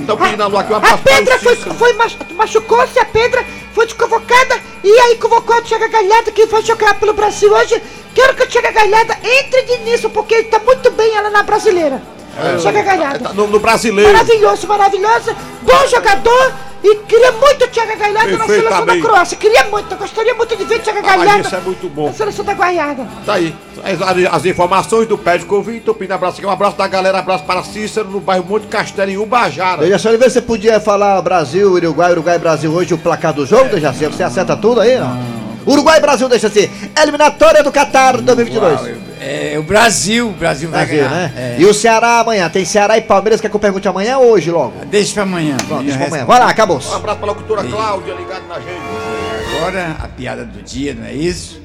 Estão 0.00 0.16
pedindo 0.16 0.42
alô 0.42 0.56
aqui 0.56 0.72
um 0.72 0.76
A 0.76 0.96
pedra 0.96 1.36
o 1.36 1.38
foi, 1.38 1.56
foi 1.56 1.92
machu- 1.92 2.16
machucou-se, 2.34 2.98
a 2.98 3.04
pedra 3.04 3.44
foi 3.74 3.84
desconvocada 3.84 4.58
e 4.82 4.90
aí 5.00 5.16
convocou 5.18 5.56
o 5.56 5.62
Thiago 5.62 5.90
Galhardo 5.90 6.32
que 6.32 6.46
vai 6.46 6.62
jogar 6.62 6.94
pelo 6.98 7.12
Brasil 7.12 7.52
hoje. 7.52 7.80
Quero 8.14 8.34
que 8.34 8.42
o 8.42 8.46
Thiago 8.46 8.72
Galhardo 8.72 9.14
entre 9.22 9.62
de 9.62 9.78
nisso, 9.84 10.10
porque 10.10 10.34
ele 10.34 10.44
tá 10.44 10.58
muito 10.58 10.90
bem 10.90 11.14
ela 11.14 11.30
na 11.30 11.42
brasileira. 11.42 12.00
É, 12.38 12.56
Thiago 12.56 12.82
Galhardo. 12.82 13.24
tá 13.24 13.32
no, 13.32 13.46
no 13.46 13.58
brasileiro. 13.58 14.12
Maravilhoso, 14.12 14.66
maravilhoso, 14.66 15.36
bom 15.62 15.86
jogador 15.86 16.52
e 16.82 16.96
queria 17.06 17.30
muito 17.30 17.64
o 17.64 17.68
Thiago 17.68 17.96
Galhardo 17.96 18.38
na 18.38 18.44
seleção 18.46 18.84
da. 18.84 18.96
Croácia. 19.00 19.36
Queria 19.36 19.64
muito, 19.64 19.92
eu 19.92 19.98
gostaria 19.98 20.34
muito 20.34 20.56
de 20.56 20.64
ver 20.64 20.76
o 20.76 20.78
Thiago 20.80 20.98
Ah, 20.98 21.16
Galhardo 21.16 21.46
isso 21.46 21.54
é 21.54 21.60
muito 21.60 21.88
bom. 21.88 22.06
na 22.06 22.12
seleção 22.12 22.44
da 22.44 22.54
Guaiana. 22.54 23.08
Tá 23.24 23.34
aí. 23.34 23.54
As, 23.84 24.32
as 24.32 24.44
informações 24.46 25.06
do 25.06 25.16
pé 25.16 25.38
de 25.38 25.44
Covid. 25.44 25.84
Abraço 26.10 26.38
aqui. 26.38 26.46
Um 26.46 26.50
abraço 26.50 26.76
da 26.76 26.88
galera. 26.88 27.20
Abraço 27.20 27.44
para 27.44 27.62
Cícero 27.62 28.08
no 28.08 28.18
bairro 28.18 28.44
Monte 28.44 28.66
Castelo, 28.66 29.10
em 29.10 29.16
Ubajara. 29.16 29.82
Dejaci 29.82 30.08
Oliveira, 30.08 30.32
você 30.32 30.42
podia 30.42 30.80
falar 30.80 31.22
Brasil, 31.22 31.70
Uruguai, 31.72 32.10
Uruguai, 32.12 32.38
Brasil 32.38 32.72
hoje, 32.72 32.94
o 32.94 32.98
placar 32.98 33.32
do 33.32 33.46
jogo, 33.46 33.68
Dejaci? 33.68 34.04
Você 34.06 34.24
acerta 34.24 34.56
tudo 34.56 34.80
aí, 34.80 34.98
não? 34.98 35.41
Uruguai 35.66 35.98
e 35.98 36.00
Brasil, 36.00 36.28
deixa 36.28 36.46
assim. 36.48 36.68
Eliminatória 37.00 37.62
do 37.62 37.70
Qatar 37.72 38.20
2022. 38.20 39.12
É 39.20 39.56
o 39.56 39.62
Brasil, 39.62 40.28
o 40.30 40.32
Brasil 40.32 40.68
vai 40.68 40.84
Brasil, 40.84 41.04
ganhar. 41.08 41.10
né? 41.14 41.32
É. 41.36 41.56
E 41.60 41.64
o 41.64 41.72
Ceará 41.72 42.18
amanhã? 42.20 42.48
Tem 42.48 42.64
Ceará 42.64 42.98
e 42.98 43.02
Palmeiras, 43.02 43.40
quer 43.40 43.48
que 43.48 43.54
eu 43.54 43.60
pergunte 43.60 43.86
amanhã 43.86 44.18
ou 44.18 44.32
hoje 44.32 44.50
logo? 44.50 44.72
Deixa 44.86 45.14
pra 45.14 45.22
amanhã. 45.22 45.56
Pronto, 45.68 45.82
deixa 45.84 45.96
pra 45.98 46.06
amanhã. 46.08 46.24
Vai 46.24 46.38
lá, 46.40 46.48
acabou. 46.48 46.76
Um 46.84 46.94
abraço 46.94 47.18
para 47.20 47.28
a 47.30 47.32
locutora 47.32 47.62
Cláudia 47.64 48.14
ligado 48.14 48.48
na 48.48 48.56
gente. 48.56 49.56
Agora 49.58 49.96
a 50.02 50.08
piada 50.08 50.44
do 50.44 50.60
dia, 50.62 50.94
não 50.98 51.06
é 51.06 51.12
isso? 51.14 51.60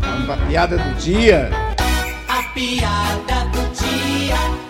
Vamos 0.00 0.26
pra 0.26 0.36
piada 0.36 0.78
do 0.78 0.94
dia. 0.94 1.50
A 2.28 2.42
piada 2.54 3.44
do 3.50 3.68
dia. 3.74 4.67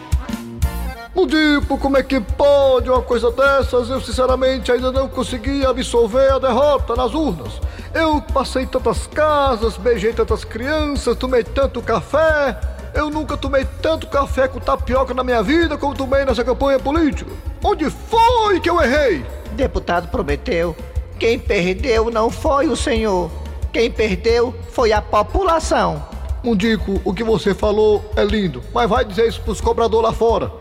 Mudipo, 1.19 1.77
como 1.79 1.97
é 1.97 2.03
que 2.05 2.21
pode 2.21 2.89
uma 2.89 3.03
coisa 3.03 3.29
dessas? 3.33 3.91
Eu 3.91 4.01
sinceramente 4.01 4.71
ainda 4.71 4.93
não 4.93 5.09
consegui 5.09 5.67
absolver 5.67 6.31
a 6.31 6.39
derrota 6.39 6.95
nas 6.95 7.13
urnas. 7.13 7.55
Eu 7.93 8.23
passei 8.23 8.65
tantas 8.67 9.09
casas, 9.09 9.77
beijei 9.77 10.13
tantas 10.13 10.45
crianças, 10.45 11.17
tomei 11.17 11.43
tanto 11.43 11.83
café. 11.83 12.57
Eu 12.95 13.11
nunca 13.11 13.37
tomei 13.37 13.67
tanto 13.83 14.07
café 14.07 14.47
com 14.47 14.61
tapioca 14.61 15.13
na 15.13 15.25
minha 15.25 15.43
vida 15.43 15.77
como 15.77 15.93
tomei 15.93 16.25
nessa 16.25 16.45
campanha 16.45 16.79
política. 16.79 17.33
Onde 17.65 17.91
foi 17.91 18.61
que 18.61 18.71
eu 18.71 18.81
errei? 18.81 19.27
Deputado 19.55 20.07
prometeu. 20.13 20.77
Quem 21.19 21.37
perdeu 21.37 22.13
não 22.13 22.31
foi 22.31 22.69
o 22.69 22.77
senhor. 22.77 23.29
Quem 23.73 23.91
perdeu 23.91 24.55
foi 24.71 24.93
a 24.93 25.03
população. 25.03 26.01
Mundico, 26.43 27.01
o 27.05 27.13
que 27.13 27.25
você 27.25 27.55
falou 27.55 28.11
é 28.17 28.25
lindo, 28.25 28.63
mas 28.73 28.89
vai 28.89 29.05
dizer 29.05 29.29
isso 29.29 29.41
pros 29.41 29.61
cobradores 29.61 30.09
lá 30.09 30.13
fora. 30.13 30.53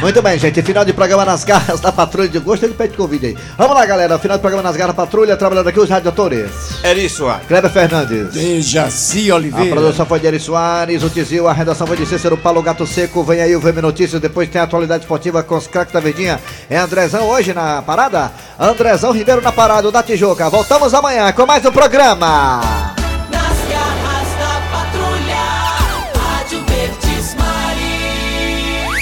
Muito 0.00 0.22
bem, 0.22 0.38
gente. 0.38 0.62
Final 0.62 0.82
de 0.82 0.94
programa 0.94 1.26
nas 1.26 1.44
garras 1.44 1.78
da 1.78 1.92
patrulha 1.92 2.26
de 2.26 2.38
gosto 2.38 2.66
de 2.66 2.72
pé 2.72 2.86
de 2.86 2.96
convite 2.96 3.26
aí. 3.26 3.38
Vamos 3.58 3.74
lá, 3.74 3.84
galera. 3.84 4.18
Final 4.18 4.38
de 4.38 4.40
programa 4.40 4.62
nas 4.62 4.74
garras 4.74 4.96
da 4.96 5.02
patrulha, 5.04 5.36
trabalhando 5.36 5.68
aqui 5.68 5.78
os 5.78 5.90
radiadores. 5.90 6.69
Eri 6.82 7.08
Soares. 7.10 7.46
Kleber 7.46 7.70
Fernandes. 7.70 8.32
Dejaci 8.32 9.30
A 9.30 9.34
Oliveira. 9.36 9.70
produção 9.70 10.06
foi 10.06 10.18
de 10.18 10.26
Eri 10.26 10.40
Soares, 10.40 11.02
o 11.02 11.10
Tizil, 11.10 11.46
a 11.46 11.52
redação 11.52 11.86
foi 11.86 11.96
de 11.96 12.06
Cícero 12.06 12.38
Paulo 12.38 12.62
Gato 12.62 12.86
Seco. 12.86 13.22
Vem 13.22 13.42
aí 13.42 13.54
o 13.54 13.60
VM 13.60 13.82
Notícias, 13.82 14.20
depois 14.20 14.48
tem 14.48 14.60
a 14.60 14.64
atualidade 14.64 15.04
esportiva 15.04 15.42
com 15.42 15.56
os 15.56 15.66
craques 15.66 15.92
da 15.92 16.00
Verdinha. 16.00 16.40
É 16.70 16.78
Andrezão 16.78 17.28
hoje 17.28 17.52
na 17.52 17.82
parada? 17.82 18.32
Andrezão 18.58 19.12
Ribeiro 19.12 19.42
na 19.42 19.52
parada, 19.52 19.88
o 19.88 19.92
da 19.92 20.02
Tijuca. 20.02 20.48
Voltamos 20.48 20.94
amanhã 20.94 21.30
com 21.32 21.44
mais 21.44 21.64
um 21.66 21.72
programa. 21.72 22.89